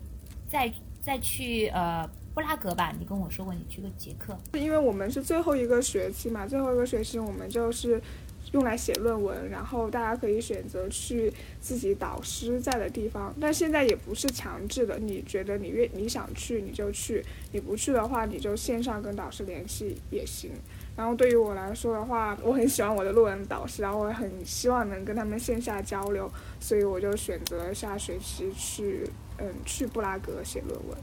[0.47, 2.93] 再再去呃布拉格吧？
[2.99, 4.37] 你跟我说过你去过捷克。
[4.53, 8.01] 因为我们是最后一个学期嘛，最后一个学期我们就是
[8.53, 20.51] 用来写论文，然后大家可以选择去自己导师在的地方，但现在也不是强制的，你觉得你愿你想去你就去，你不去的话你就线上跟导师联系也行。
[20.97, 30.99] 然后对于我来说的话，我很喜欢我的论文导师，然后我很希望能跟他们线下交流，所以我就选择下学期去嗯去布拉格写论文。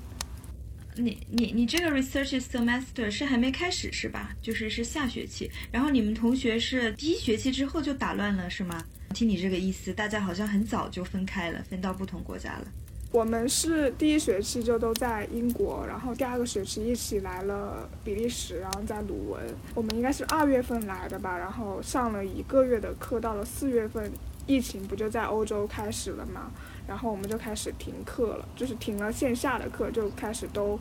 [0.97, 4.33] 你你你这个 research semester 是还没开始是吧？
[4.41, 8.83] 就是是下学期，然后你们同学是第一学期之后就打乱了是吗？
[9.13, 12.67] 听你这个意思，大家好像很早就分开了，分到不同国家了。
[13.11, 19.41] 我们是第一学期就都在英国，然后第二个学期一起来了比利时，然后在鲁文。
[19.73, 24.11] 我们应该是二月份来的吧，然后上了一个月的课，到了四月份，
[24.47, 26.51] 疫情不就在欧洲开始了吗，
[26.87, 30.79] 然后我们就开始停课了，就是停了线下的课，就开始都，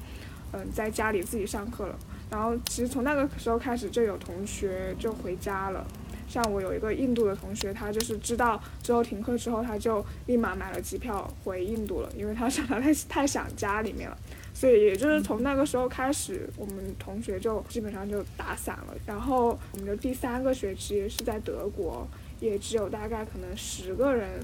[0.52, 1.98] 嗯，在家里自己上课了。
[2.30, 5.86] 然后其实从那个时候开始，就有同学就回家了。
[6.26, 14.16] 像我有一个印度的同学，他就是知道之后停课之后，他就立马买了机票回印度了，因为他 想他太太想家里面了。
[14.52, 18.94] 所以也就是从那个时候开始，我们同学就基本上就打散了。
[19.06, 22.06] 然后我们的第三个学期是在德国，
[22.40, 24.40] 也只有大概可能十个人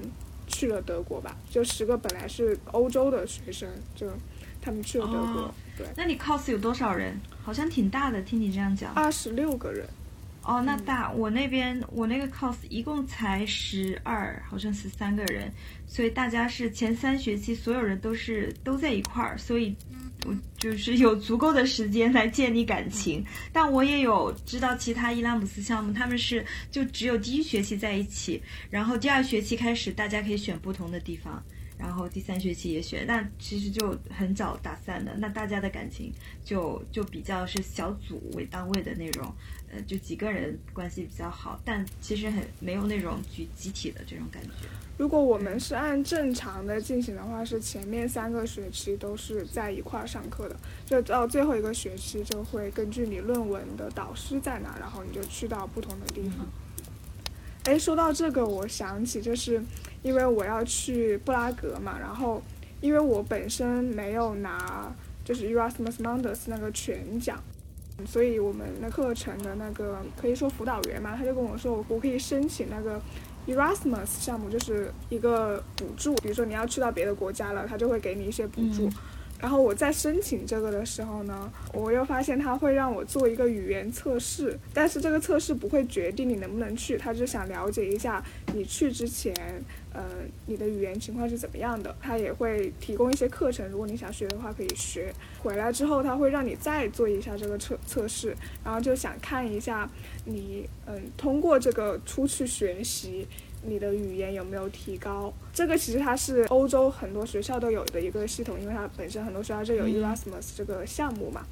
[0.51, 4.07] 去了德国吧，就十个本来是欧洲的学生，就
[4.61, 7.19] 他们去了德国，哦对，那你 cos 有多少人？
[7.43, 8.93] 好像挺大的，听你这样讲。
[8.93, 9.87] 二十六个人。
[10.43, 15.51] 哦，那大，我那边我那个 cos 一共才十二，好像十三个人，
[15.85, 19.75] 所以大家是前三学期所有人都是都在一块儿，所以
[20.10, 20.10] 我
[20.57, 23.25] 就是有足够的时间来建立感情。
[23.51, 31.43] 但我也有知道其他伊拉姆斯项目，他们是就只有第一学期在一起，然后第二学期开始大家可以选不同的地方。
[31.81, 36.13] 然后第三学期也选，那其实就很早打散的，那大家的感情
[36.45, 39.33] 就就比较是小组为单位的那种，
[39.71, 44.49] 呃，就几个人关系比较好，但其实很没有那种集集体的这种感觉。
[44.99, 56.45] 如果我们是按正常的进行的话，是前面三个学期都是在一块儿上课的，就到最后一个学期就会根据你论文的导师在哪，然后你就去到不同的地方。
[57.65, 59.61] 哎，说到这个，我想起就是
[60.01, 62.41] 因为我要去布拉格嘛，然后
[62.81, 64.91] 因为我本身没有拿
[65.23, 67.39] 就是 Erasmus Mundus 那个全奖，
[68.05, 72.99] 所以我们的课程的那个可以说辅导员嘛，他就跟我说我我可以申请那个
[73.47, 78.87] Erasmus 项目，就是一个补助，比如说你要去到别的国家了，他就会给你一些补助。
[78.87, 78.93] 嗯
[79.41, 88.23] 然后我在申请这个的时候呢，我又发现他会让我做一个语言测试，但是这个测试不会决定你能不能去，他就想了解一下
[88.53, 89.33] 你去之前，
[89.91, 90.03] 呃，
[90.45, 91.95] 你的语言情况是怎么样的。
[91.99, 95.11] 他也会提供一些课程，如果你想学的话可以学。
[95.41, 99.89] 回来之后，他会让你再做一下这个测测试，然后就想看一下
[100.23, 103.27] 你，嗯，通过这个出去学习。
[103.63, 105.33] 你的语言有没有提高？
[105.53, 111.45] 这个其实它是欧洲很多学校都有的一个系统，因为它本身很多学校就有 Erasmus 这个项目嘛。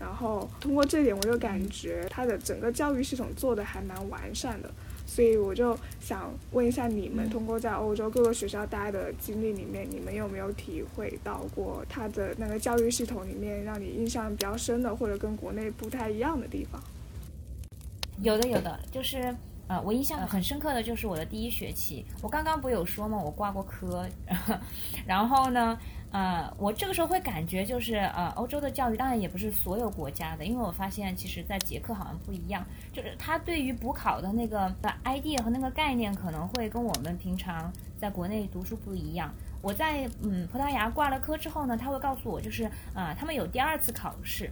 [0.00, 4.68] 然后通过这点，我就感觉它的整个教育系统做的还蛮完善的。
[5.06, 16.82] 所以我就想问一下你们，通过在欧洲各个学校待的经历里面，你们有没有体会到过它的那个教育系统里面让你印象比较深的，或者跟国内不太一样的地方？
[18.22, 19.34] 有的，有的，就是
[19.68, 23.16] 呃，我印象很深刻的就是我的第一学期，我刚刚不有说吗？
[23.16, 24.06] 我挂过科，
[25.06, 25.78] 然后呢，
[26.10, 39.32] 呃，我这个时候会感觉就是呃，欧洲的教育当然也不是所有国家的，因为我发现其实在捷克好像不一样，就是他对于补考的那个的 idea 和那个概念可能会跟我们平常在国内读书不一样。
[39.62, 44.50] 我在嗯葡萄牙挂了科之后呢，他会告诉我，就是啊，他们有第二次考试，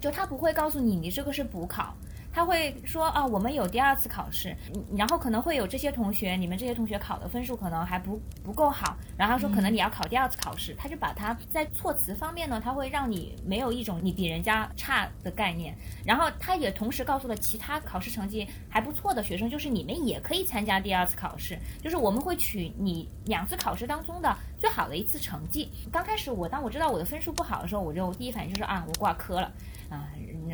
[0.00, 1.94] 就他不会告诉你你这个是补考。
[2.38, 4.56] 他会说啊，我们有第二次考试，
[4.96, 25.68] 然后可能会有这些同学，你们这些同学考的分数可能还不不够好，然后他说可能你要考第二次考试，他就把他在措辞方面呢，他会让你没有一种你比人家差的概念，然后他也同时告诉了其他考试成绩还不错的学生，就是你们也可以参加第二次考试，就是我们会取你两次考试当中的最好的一次成绩。
[25.90, 29.50] 刚开始我当我知道我的分数不好的时候，我就第一反应就是啊，我挂科了。
[29.88, 30.08] 啊，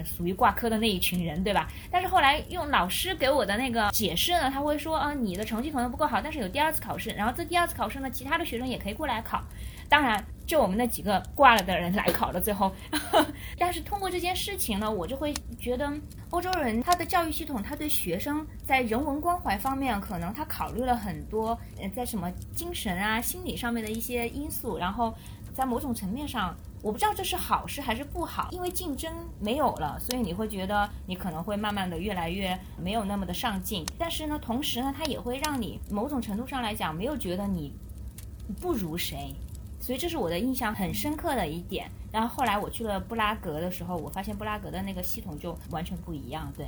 [0.05, 1.68] 属于挂科的那一群人，对吧？
[1.91, 9.43] 但是后来用老师给我的那个解释呢，他会说啊，你的成绩可能不够好，但是有第二次考试，然后这第二次考试呢，其他的学生也可以过来考。
[9.89, 12.72] 当然，就我们那几个挂了的人来考了最后。
[13.59, 15.93] 但是通过这件事情呢，我就会觉得
[16.30, 25.14] 欧洲人他的教育系统，他对学生在人文关怀方面，可能他考虑了很多，呃，在什么精神啊、心理上面的一些因素，然后
[25.53, 26.57] 在某种层面上。
[26.85, 29.11] 我不知道这是好事还是不好，因为竞争
[29.41, 33.87] 没有了，所以你会觉得你可能会慢慢的越来越没有那么的上进。
[33.99, 37.72] 但是呢，同时呢，它也会让你某种程度上来讲没有觉得你
[38.61, 39.35] 不如谁，
[39.80, 41.91] 所以这是我的印象很深刻的一点。
[42.12, 46.53] 然后后来我去了布拉格的时候，我发现布拉格的那个系统就完全不一样。
[46.55, 46.66] 对，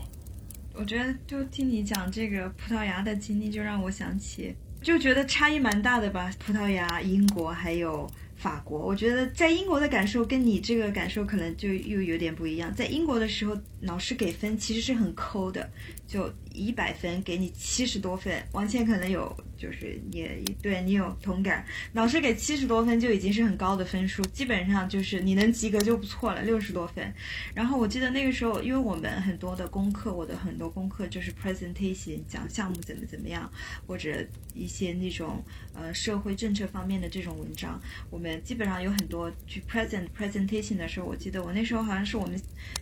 [0.73, 8.11] 我觉得就听你讲这个葡萄牙的经历，就让我想起，就觉得差异蛮大的吧，葡萄牙、英国还有。
[8.37, 12.73] 法国，我觉得在英国的感受跟你这个感受可能就又有点不一样。
[12.75, 15.69] 在英国的时候，老师给分其实是很抠的，
[16.07, 18.43] 就一百分给你七十多分。
[18.53, 19.35] 王倩可能有。
[19.57, 27.11] 就是也对你有同感，老师给七十多分就已经是很高的分数，基本上就是你能及格就不错了，六十多分。
[27.55, 33.51] 然后我记得那个时候，因为我们很多的功课，我的很多功课就是 presentation 讲项目怎么怎么样，
[33.87, 34.23] 或者
[34.55, 35.43] 一些那种
[35.73, 37.81] 呃社会政策方面的这种文章，
[38.11, 42.39] 我们基本上有很多去 present presentation 的时候，我记得我那时候好像是我们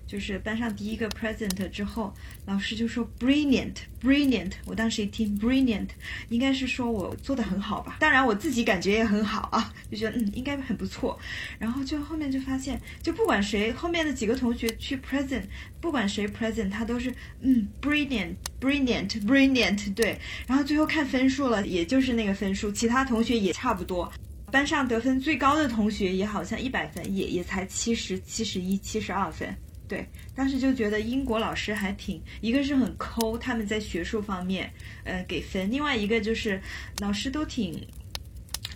[0.08, 2.12] 就是班上第一个 present 之后，
[2.46, 5.88] 老师就说 brilliant brilliant，我当时一听 brilliant
[6.28, 6.64] 应该是。
[6.74, 7.98] 说我做的很好吧？
[8.00, 11.16] 当然我自己感觉也很好啊，就觉得嗯应该很不错。
[11.56, 15.42] 然后就后面就发现，就不管谁后面的几个同学去 present，
[15.80, 20.18] 不管谁 present，他都是嗯 brilliant brilliant brilliant 对。
[20.48, 24.12] 然后最后看分数了，也就是那个分数，其他同学也差不多。
[24.50, 29.54] 班上得分最高的同学也好像一百分，也也才七十七十一七十二分。
[29.86, 34.72] 对，当时就觉得英国老师还挺，一个是很抠，他们在学术方面，
[35.04, 36.60] 呃，给分；另外一个就是
[37.00, 37.86] 老师都挺，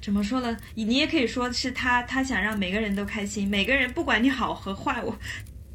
[0.03, 0.57] 怎么说呢？
[0.75, 5.19] 你也可以说是他，他想让每个人都开心，每个人不管你好和坏，我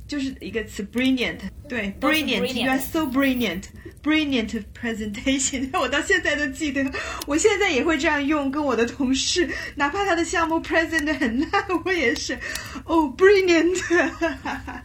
[0.07, 6.83] 就是一个词，brilliant，对，brilliant，you are so brilliant，brilliant presentation， 我到现在都记得，
[7.25, 12.37] 我现在也会这样用，跟我的同事，哪怕他的项目 present 很烂，我也是，
[12.85, 13.81] 哦，brilliant。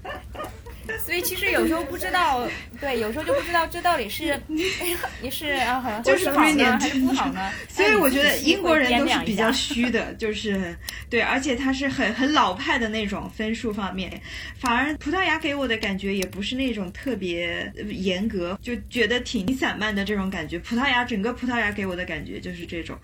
[1.05, 2.49] 所以其实有时候不知道，
[2.80, 7.51] 对，有时候就不知道这到底是 你是啊，好像就是好呢还是不好呢？
[7.68, 10.76] 所以我觉得英国人都是比较虚的，就是
[11.11, 14.20] 对，而且他是很很老派的那种分数方面，
[14.59, 20.59] 反而葡萄牙给我的感觉也不是那种特别严格，就觉得挺散漫的这种感觉。
[20.59, 22.99] 葡萄牙整个葡萄牙给我的感觉就是这种。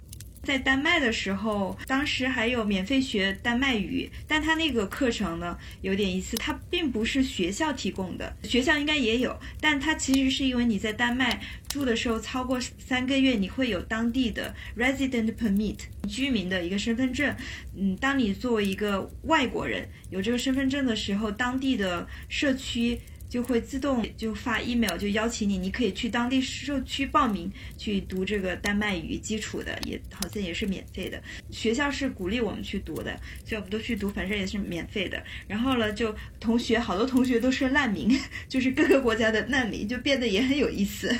[0.44, 17.34] 在丹麦的时候，当时还有免费学丹麦语，但他那个课程呢有点意思，它并不是学校提供的，学校应该也有，但它其实是因为你在丹麦住的时候超过三个月，你会有当地的 resident permit 居民的一个身份证。
[17.76, 23.00] 嗯，当你作为一个外国人有这个身份证的时候，当地的社区。
[23.34, 31.20] 就会自动就发 email 就邀请你，你可以去当地社区报名去读这个丹麦语基础的，也好像也是免费的。
[31.50, 35.20] 学校是鼓励我们去读的，所以我们都去读，反正也是免费的。
[35.48, 38.16] 然后呢，就同学好多同学都是难民，
[38.48, 41.12] 就是各个国家的难民，就变得也很有意思。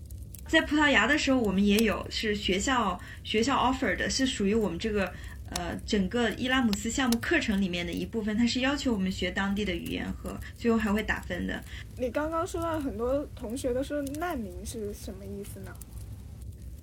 [0.46, 5.10] 在葡萄牙的时候，我们也有是学校学校 offer 的，是属于我们这个。
[5.56, 11.62] 呃，整个伊拉姆斯项目课程里面的一部分，它是要求我们学当地的语言和最后还会打分的。
[11.98, 15.74] 你刚刚说到很多同学都说难民，是什么意思呢？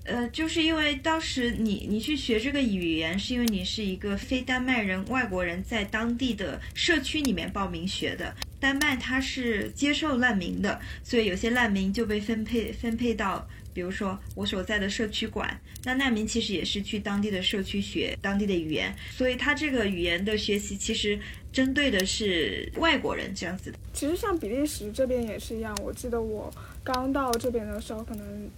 [0.05, 8.36] 呃，就是因为当时你你去学这个语言，是因为你是一个非丹麦人、外国人在当地的社区里面报名学的。
[8.59, 13.47] 丹麦它是接受难民的，所以有些难民就被分配分配到。
[13.74, 21.20] 比如说我所在的社区馆，那难民其实也是去当地的社区学当地的语言，所以他这个语言的学习其实
[21.51, 23.78] 针对的是外国人这样子的。
[23.93, 26.51] 其实像比利时这边也是一样，我记得我
[26.84, 28.49] 刚到这边的时候，可能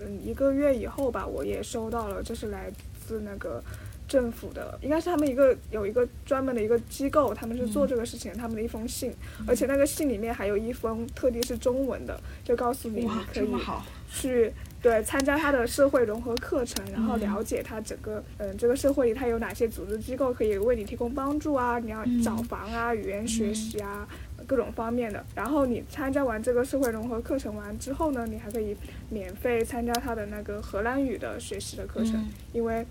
[0.00, 2.70] 嗯一个月以后吧，我也收到了，就是来
[3.06, 3.62] 自那个
[4.08, 9.12] 政府的，应该是他们一个有一个专门的一个机构，他们是做这个事情，他们的一封信，
[9.46, 14.52] 而且那个信里面还有一封特地是中文的，就告诉你可以这么好，去
[14.82, 24.06] 对参加他的社会融合课程，然后了解他整个嗯这个社会里他有哪些组织机构可以为你提供帮助啊，你要嗯找房啊、语言学习啊。
[24.46, 28.74] 各种方面的，然后你参加完这个社会融合课程完之后呢，你还可以
[29.08, 32.84] 免费参加他的那个荷兰语的学习的课程，嗯因为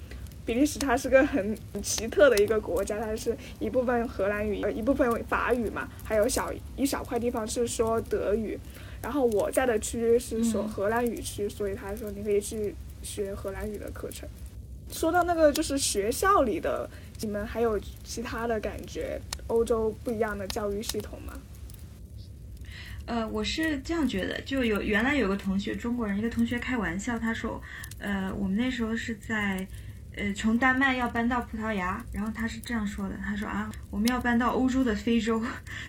[0.45, 8.57] 比利时它是个很很奇特的一个国家，它是一部分荷兰语，呃一部分法语嘛，还有小一小块地方是说德语。
[9.02, 14.28] 然后我在的区域是说嗯荷兰语区，所以他说你可以去学荷兰语的课程。
[14.91, 16.89] 说到那个就是学校里的，
[17.22, 19.22] 你们还有其他的感觉？
[19.47, 21.34] 欧洲不一样的教育系统吗？
[23.06, 27.60] 呃，我是这样觉得，就有原来有个同学，中国人，一个同学开玩笑，他说，
[27.97, 29.66] 呃，我们那时候是在，
[30.20, 35.41] 呃，从丹麦要搬到葡萄牙，然后他是这样说的，他说啊，我们要搬到欧洲的非洲，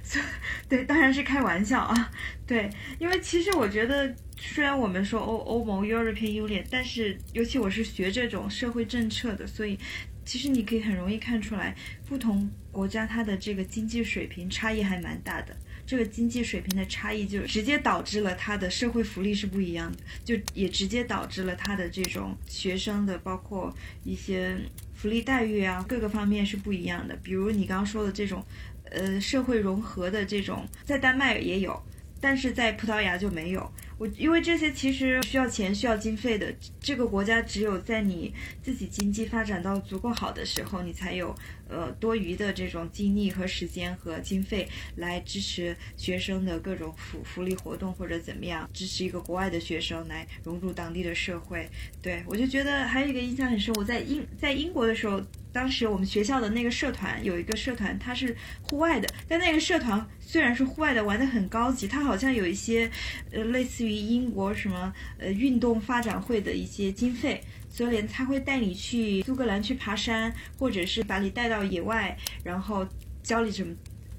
[0.68, 2.10] 对，当然是开玩笑啊，
[2.46, 2.70] 对，
[3.00, 9.76] 因为其实我觉得，虽然我们说欧欧盟 European Union，但是尤其我是学这种社会政策的，所以
[10.24, 11.74] 其实你可以很容易看出来，
[12.06, 15.56] 不同国家它的这个经济水平差异还蛮大的。
[15.90, 23.74] 这个经济水平的差异，就直接导致了他的社会福利是不一样的，就也直接导致了他的这种学生的包括
[24.04, 24.56] 一些
[24.94, 27.16] 福利待遇啊，各个方面是不一样的。
[27.24, 28.40] 比如你刚刚说的这种，
[28.84, 31.82] 呃，社会融合的这种，在丹麦也有，
[32.20, 33.72] 但是在葡萄牙就没有。
[34.00, 38.32] 我因为这些其实需要钱、需要经费的，这个国家只有在你
[38.62, 41.34] 自己经济发展到足够好的时候，你才有
[41.68, 51.68] 呃多余的这种精力和时间和经费来支持学生的各种福福利活动或者怎么样，支持一个国外的学生来融入当地的社会。
[52.00, 55.20] 对我就觉得还有一个印象很深，我在英在英国的时候。
[55.52, 62.88] 当时我们学校的那个社团有一个社团，它是户外的，但那个社团虽然是户外的，玩的很高级，它好像有一些，
[63.32, 72.86] 呃，类似于于英国什么呃运动发展会的一些经费，所以他会带你去苏格兰去爬山，或者是把你带到野外，然后
[73.22, 73.74] 教你怎么，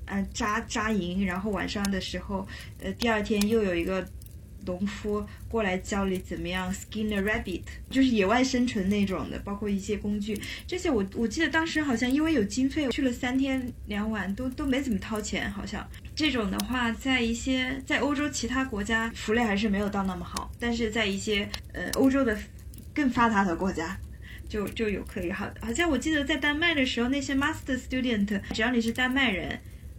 [0.06, 2.48] 呃扎扎营，然后晚上的时候，
[2.84, 4.06] 呃第二天又有一个。
[4.64, 15.84] 农夫过来教你怎么样 skin a rabbit，就是野外生存那种的，包括一些工具，这些我我记得当时好像因为有经费，去了三天两晚都都没怎么掏钱，好像
[16.16, 22.38] 这种的话，在一些在欧洲其他国家福利还是没有到那么好，但是在一些呃欧洲的
[22.94, 23.98] 更发达的国家。
[24.50, 29.58] 就就有可以好，好像我记得在丹麦的时候，那些 master student，只要你是丹麦人，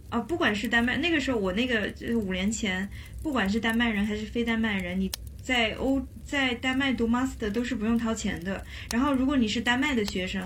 [0.09, 2.87] 啊，不管是丹麦，那个时候我那个五年前，
[3.23, 5.11] 不管是丹麦人还是非丹麦人，你
[5.41, 8.63] 在欧在丹麦读 master 都是不用掏钱的。
[8.91, 10.45] 然后如果你是丹麦的学生，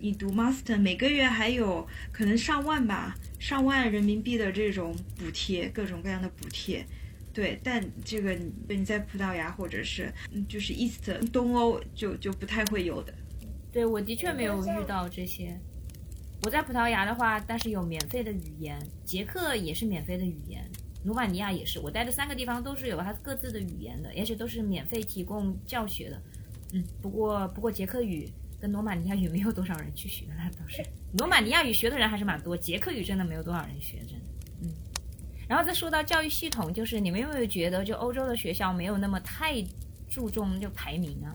[0.00, 6.84] 你读 master 每个月还有可能上万吧，上万人民币的这种补贴，各种各样的补贴。
[7.32, 8.36] 对，但这个
[8.68, 13.12] 你在葡萄牙或者是嗯就是 East 东欧就就不太会有的。
[13.72, 15.58] 对我的确没有遇到这些。
[16.42, 20.62] 我在葡萄牙的话，但是有免费的语言，捷克也是免费的语言，
[21.04, 21.80] 罗马尼亚也是。
[21.80, 26.22] 我待的三个地方都是有它各自的语言的，而且都是免费提供教学的。
[26.72, 28.28] 嗯，不过不过捷克语
[28.64, 30.82] 跟罗马尼亚语没有多少人去学，那倒是。
[31.18, 34.24] 罗马尼亚语学的人还是蛮多，捷克语真的没有多少人学，真的。
[34.62, 34.70] 嗯。
[35.46, 39.62] 然后再说到教育系统，就是你们有没有觉得，就欧洲的学校没有那么太
[40.08, 41.34] 注重就排名啊？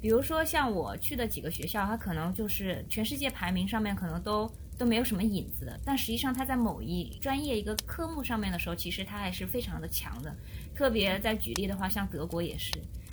[0.00, 10.34] 比如说像我去的几个学校，它可能就是全世界排名上面可能都都没有什么影子的，但实际上它在某一专业一个科目上面的时候，其实它还是非常的强的。
[10.74, 12.72] 特别在举例的话，像德国也是，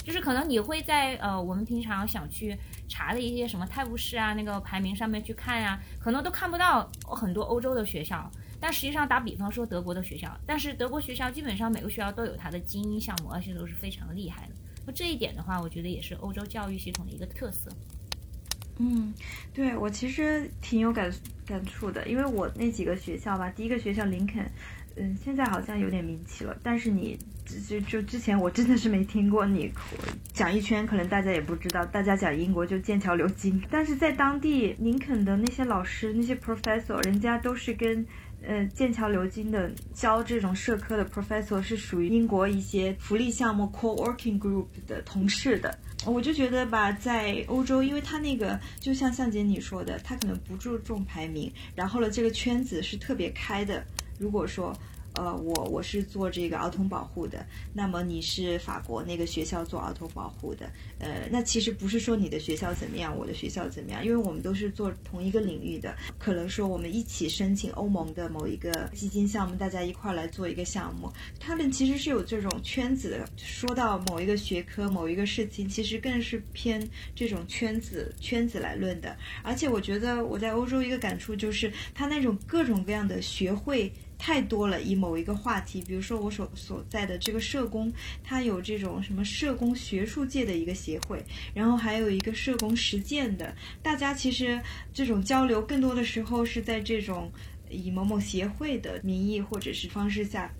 [0.10, 2.57] 就是可能你会在呃我们平常想去
[2.88, 8.28] 查的一些什么泰晤士啊那个排名上面去看呀、可能都看不到很多欧洲的学校。
[8.60, 14.53] 但实际上，打比方说德国的学校，但是德国学校基本上每个学校都有它的精英项目，而且都是非常厉害的。
[14.84, 17.70] 那这一点的话，我觉得也是欧洲教育系统的一个特色。
[18.80, 19.14] 嗯，
[19.53, 21.14] 对我其实挺有感
[21.45, 24.43] 感触的，因为我那几个学校吧，第一个学校林肯，
[24.95, 27.16] 嗯，现在好像有点名气了，但是你
[27.68, 29.72] 就就之前我真的是没听过，你
[30.34, 38.06] 讲一圈可能大家也不知道，大家讲英国就剑桥流金，但是在当地林肯的那些老师那些 professor，人家都是跟。
[38.41, 45.78] 呃，剑桥流金的教这种社科的 professor 是属于英国一些福利项目 co-working group 的同事的。
[46.06, 53.84] 我就觉得吧，在欧洲，因为他那个就像向姐你说的，他可能不注重排名，然后呢，这个圈子是特别开的。
[54.18, 54.74] 如果说
[55.20, 60.66] 呃，我我是做这个儿童保护的，那么你是法国那个学校做儿童保护的，
[60.98, 73.28] 呃，那其实不是说你的学校怎么样，我的学校怎么样，因为我们都是做同一个领域的，可能说我们一起申请欧盟的某一个基金项目，大家一块儿来做一个项目，他们其实是有这种圈子的。
[73.36, 76.82] 说到某一个学科、某一个事情，其实更是偏
[77.14, 79.14] 这种圈子圈子来论的。
[79.44, 83.92] 而且我觉得我在欧洲一个感触就是，他那种各种各样的学会。
[84.20, 87.92] 太多了，以某一个话题，比如说我所所在的这个社工，
[88.22, 94.62] 它有这种什么社工学术界的一个协会，然后还有一个社工实践的，大家其实
[94.94, 97.32] 这种交流更多的时候是在这种
[97.70, 100.54] 以某某协会的名义或者是方式下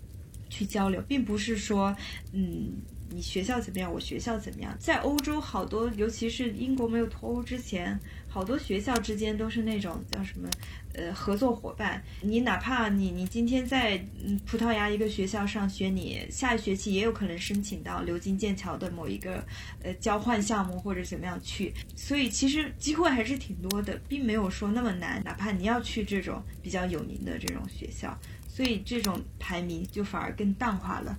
[0.48, 1.94] 去交流，并不是说，
[2.32, 2.72] 嗯，
[3.10, 4.74] 你学校怎么样，我学校怎么样。
[4.78, 10.48] 在欧洲，好多尤其是英国没有脱欧之前，好多学校之间都是那种叫什么？
[10.92, 13.96] 呃，合作伙伴，你哪怕你你今天在
[14.44, 19.44] 葡萄牙一个学校上学，你下一学期也有可能申请到流经剑桥的某一个
[19.84, 25.22] 呃交换项目或者怎么样去，所以其实机会还是挺多的，并没有说那么难。
[25.24, 28.18] 哪怕你要去这种比较有名的这种学校，
[28.48, 31.16] 所以这种排名就反而更淡化了。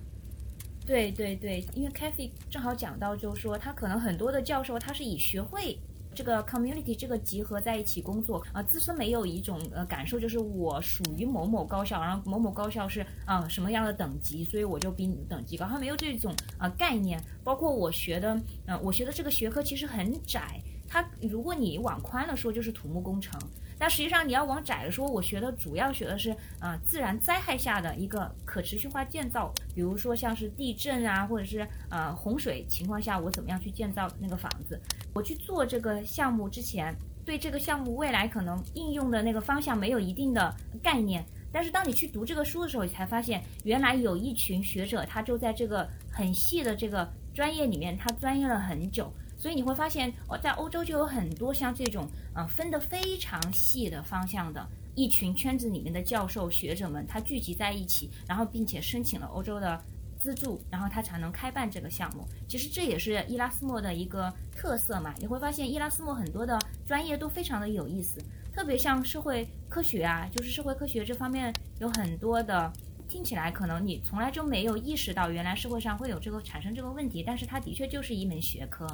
[0.84, 5.78] 对对对，因为 Cathy 正好讲到，就是说他可能很多的教授他是以学会。
[6.14, 17.22] 这个 community 这个集合在一起工作啊，自身没有一种呃感受，就是我属于某某高校，然后某某高校是啊什么样的等级，所以我就比你等级高，他没有这种啊概念。
[17.44, 23.40] 包括我学的，呃，我学的这个学科其实很窄，它如果你往宽了说就是土木工程。
[23.82, 26.30] 但实际上，你要往窄了说，我学的主要学的是
[26.60, 34.80] 啊，自然灾害下的一个可持续化建造，比如说像是地震啊，或者是呃洪水情况下，我怎么样去建造那个房子。
[35.12, 41.24] 我去做这个项目之前，对这个项目未来可能应用的那个方向没有一定的概念。
[41.50, 49.12] 但是当你去读这个书的时候，你才发现原来有一群学者，他就在这个很细的这个专业里面，他钻研了很久。
[49.42, 54.64] 所以你会发现，哦，在欧洲就有很多像这种，呃，分得非常细的方向的
[54.94, 59.82] 一群圈子里面的教授学者们，他聚集在一起，然后并且申请了欧洲的
[60.20, 62.24] 资助，然后他才能开办这个项目。
[62.46, 65.12] 其实这也是伊拉斯莫的一个特色嘛。
[65.18, 68.20] 你会发现，伊拉斯莫很多的专业都非常的有意思，
[68.54, 72.72] 特别像社会科学啊，就是社会科学这方面有很多的，
[73.08, 78.86] 听起来可能你从来就没有意识到，原来社会上会有这个产生这个问题，但是它的确就是一门学科。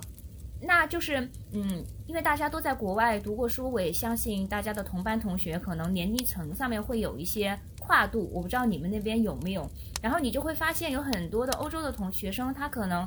[0.60, 1.20] 那就是，
[1.52, 9.70] 嗯，因为大家都在国外读过书，我也相信大家的同班同学可能年龄层上面会有一些跨度，我不知道你们那边有没有。
[10.02, 13.06] 然后你就会发现有很多的欧洲的同学生，他可能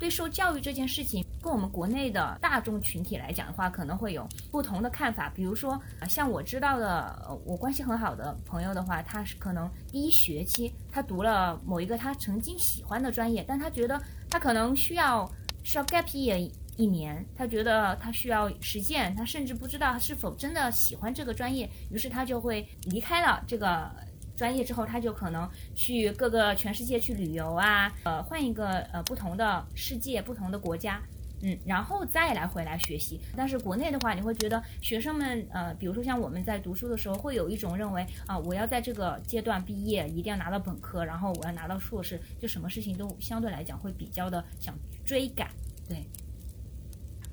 [0.00, 5.30] 对受教育这件事情，跟我们国内的大众群体来讲的话，可能会有不同的看法。
[5.32, 15.30] 比如说，像我知道的，我关系很好的朋友的话，他是可能第一学期他读了某一个他曾经喜欢的专业，但他觉得他可能需要。
[15.62, 23.90] 需要 gap year 一年，他觉得他需要实践，他甚至不知道是否真的喜欢这个专业，于是他就会离开了这个
[24.34, 31.00] 专业之后，他就可能去各个全世界去旅游啊，呃，换一个呃不同的世界、不同的国家，
[31.42, 33.20] 嗯，然后再来回来学习。
[33.36, 44.74] 但是国内的话，你会觉得学生们呃，比如说像我们在读书的时候，会有一种认为啊，我要在这个阶段毕业，一定要拿到本科，然后我要拿到硕士，就什么事情都相对来讲会比较的想。
[45.04, 45.50] 追赶，
[45.88, 46.06] 对，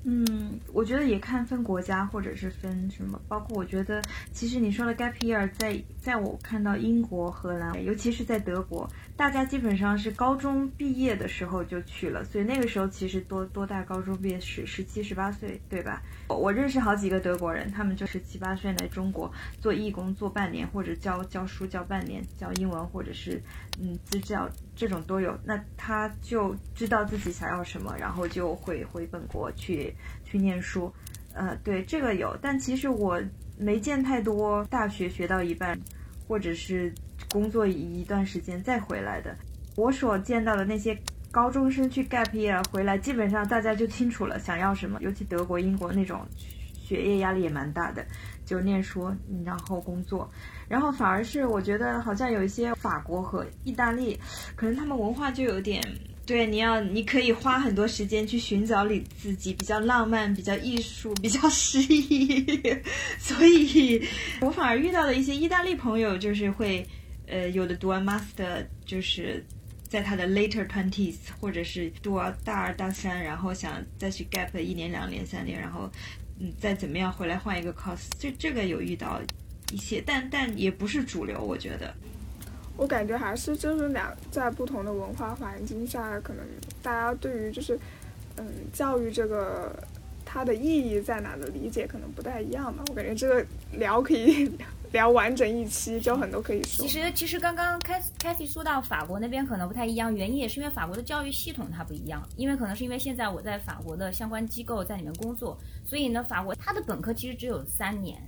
[0.02, 8.90] 嗯，我觉得也看分国家或者是分什么，包括我觉得其实你说的 gap year，在在我看到英国、荷兰，尤其是在德国。
[9.14, 16.02] 大家基本上是高中毕业的时候就去了，所以那个时候其实多多大高中毕业十十七十八岁，对吧？
[16.28, 19.30] 我认识好几个德国人，他们就十七八岁来中国
[19.60, 23.38] 做义工做半年，或者教教书教半年，教英文或者是
[23.78, 25.38] 嗯自教这种都有。
[25.44, 29.94] 那他就知道自己想要什么，然后就会回本国去
[30.24, 30.92] 去念书。
[31.34, 33.22] 呃，对这个有，但其实我
[33.58, 35.78] 没见太多大学学到一半，
[36.26, 36.92] 或者是。
[37.30, 39.36] 工作一段时间再回来的，
[39.76, 40.98] 我所见到的那些
[41.30, 44.98] 高中生去 gap year 回来，基本上大家就清楚了想要什么。
[45.00, 46.26] 尤其德国、英国那种
[46.74, 48.04] 学业压力也蛮大的，
[48.44, 49.14] 就念书
[49.44, 50.28] 然后工作，
[50.70, 54.16] 然后反而是我觉得好像有一些法国和意大利，
[54.54, 55.82] 可能他们文化就有点
[56.24, 62.56] 对你要你可以花很多时间去寻找你自己，比较浪漫、比较艺术、比较 诗意，
[63.18, 64.00] 所以
[64.40, 66.86] 我反而遇到的一些意大利朋友就是会。
[67.32, 69.46] 呃，有的读完 master 就是
[69.88, 75.88] 在他的 later twenties，或者是读完大二大三，然后想再去 gap 一年、两年、三年，然后
[76.40, 79.20] 嗯，再怎么样回来换一个 course，这这个有遇到
[79.72, 81.92] 一些，但但也不是主流，我觉得。
[82.76, 86.44] 我感觉还是就是两在不同的文化环境下，可能
[86.82, 87.78] 大家对于就是
[88.36, 89.76] 嗯教育这个
[90.24, 92.82] 它的意义在哪的理解可能不太一样吧。
[92.88, 94.50] 我感觉这个聊可以
[94.92, 96.86] 聊完整一期，就很多可以说。
[96.86, 108.18] 其实其实刚刚开开 y 说到法国那边可能不太一样，原因也是因为法国的教育系统它不一样，因为可能是因为现在我在法国的相关机构在里面工作，所以呢，法国它的本科其实只有三年，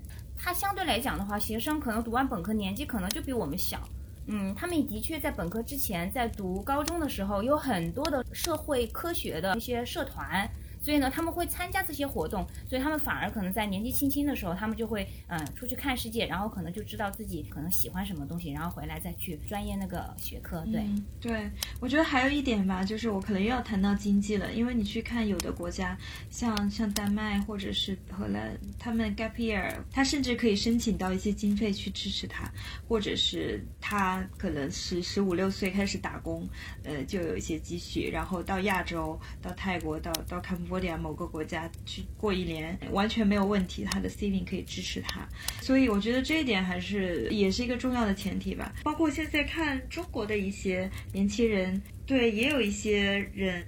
[0.44, 3.78] 它相对来讲的话，学生可能读完本科年纪可能就比我们小。
[4.26, 10.50] 嗯，他们的确在本科之前，在读高中的时候，有很多的社会科学的一些社团。
[10.82, 20.62] 所以呢，他们会参加这些活动，所以他们反而可能在年纪轻轻的时候，他们就会嗯出去看世界，然后可能就知道自己可能喜欢什么东西，然后回来再去专业那个学科。
[20.72, 20.84] 对，
[21.20, 25.96] 对，我觉得还有一点吧，就是我可能又要谈到经济了，因为你去看有的国家，
[26.30, 32.50] 像像丹麦或者是荷兰，他们 gap year，他甚至可以申请到一些经费去支持他，
[32.88, 36.48] 或者是他可能是十五六岁开始打工，
[36.82, 40.40] 呃，就有一些积蓄，然后到亚洲，到泰国，到到
[40.72, 40.72] 看。
[40.72, 45.28] 国点某个国家去过一年完全没有问题，他的 saving 可以支持他，
[45.60, 48.72] 所以我觉得这一点还是也是一个重要的前提吧。
[48.82, 53.62] 包括现在看中国的一些年轻人，对，也有一些人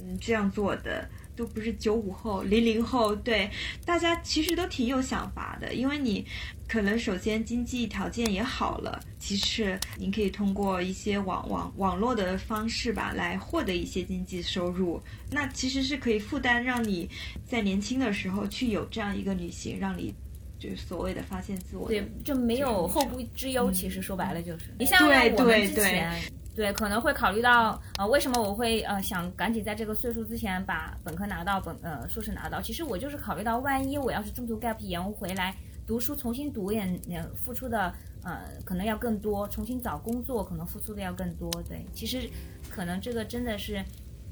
[0.00, 1.10] 嗯这样做的。
[1.36, 3.50] 都不是九五后、零零后，对
[3.84, 6.24] 大家其实都挺有想法的，因为你
[6.68, 17.08] 可能首先经济条件也好了，其次你可以通过一些网网网络的方式吧，来获得一些经济收入，那其实是可以负担让你
[17.44, 20.14] 在年轻的时候去有这样一个旅行，让你
[20.58, 23.70] 就是所谓的发现自我，对，就没有后顾之忧。
[23.72, 26.12] 其实说白了就是，你像我们之前。
[26.54, 32.60] 对，可能会考虑到，呃，为什么我会呃想赶紧在这个岁数之前把本科拿到，本呃硕士拿到？
[32.62, 35.52] 其实我就是考虑到，万一我要是中途 gap 延误回来
[35.84, 36.86] 读书，重新读也
[37.34, 37.92] 付出的
[38.22, 41.50] 呃可能要更多，重新找工作可能付出的要更多。
[41.68, 42.30] 对，其实
[42.70, 43.84] 可能这个真的是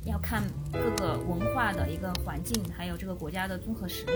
[0.04, 4.12] 要看各个文化的一个环境，还有这个国家的综合实力。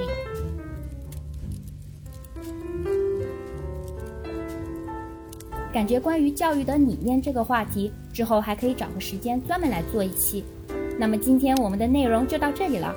[5.73, 10.45] 感觉关于教育的理念这个话题，之后还可以找个时间专门来做一期。
[10.99, 12.95] 那么今天我们的内容就到这里了，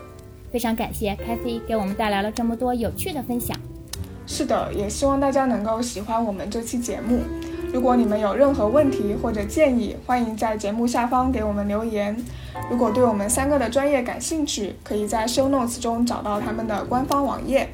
[0.51, 3.57] 非常感谢 Kathy 给我们带来了这么多有趣的分享。
[4.25, 7.19] 是的，也希望大家能够喜欢我们这期节目。
[7.73, 12.15] 如果你们有任何问题或者建议，欢迎在节目下方给我们留言。
[12.71, 17.69] 如果对我们三个的专业感兴趣，可以在 Show Notes 中找到他们的官方网页。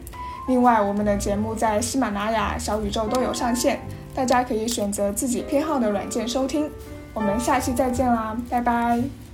[0.48, 3.80] 另外，我们的节目在喜马拉雅、小宇宙都有上线。
[4.16, 6.70] 大家可以选择自己偏好的软件收听，
[7.14, 9.25] 我们下期再见啦，拜拜。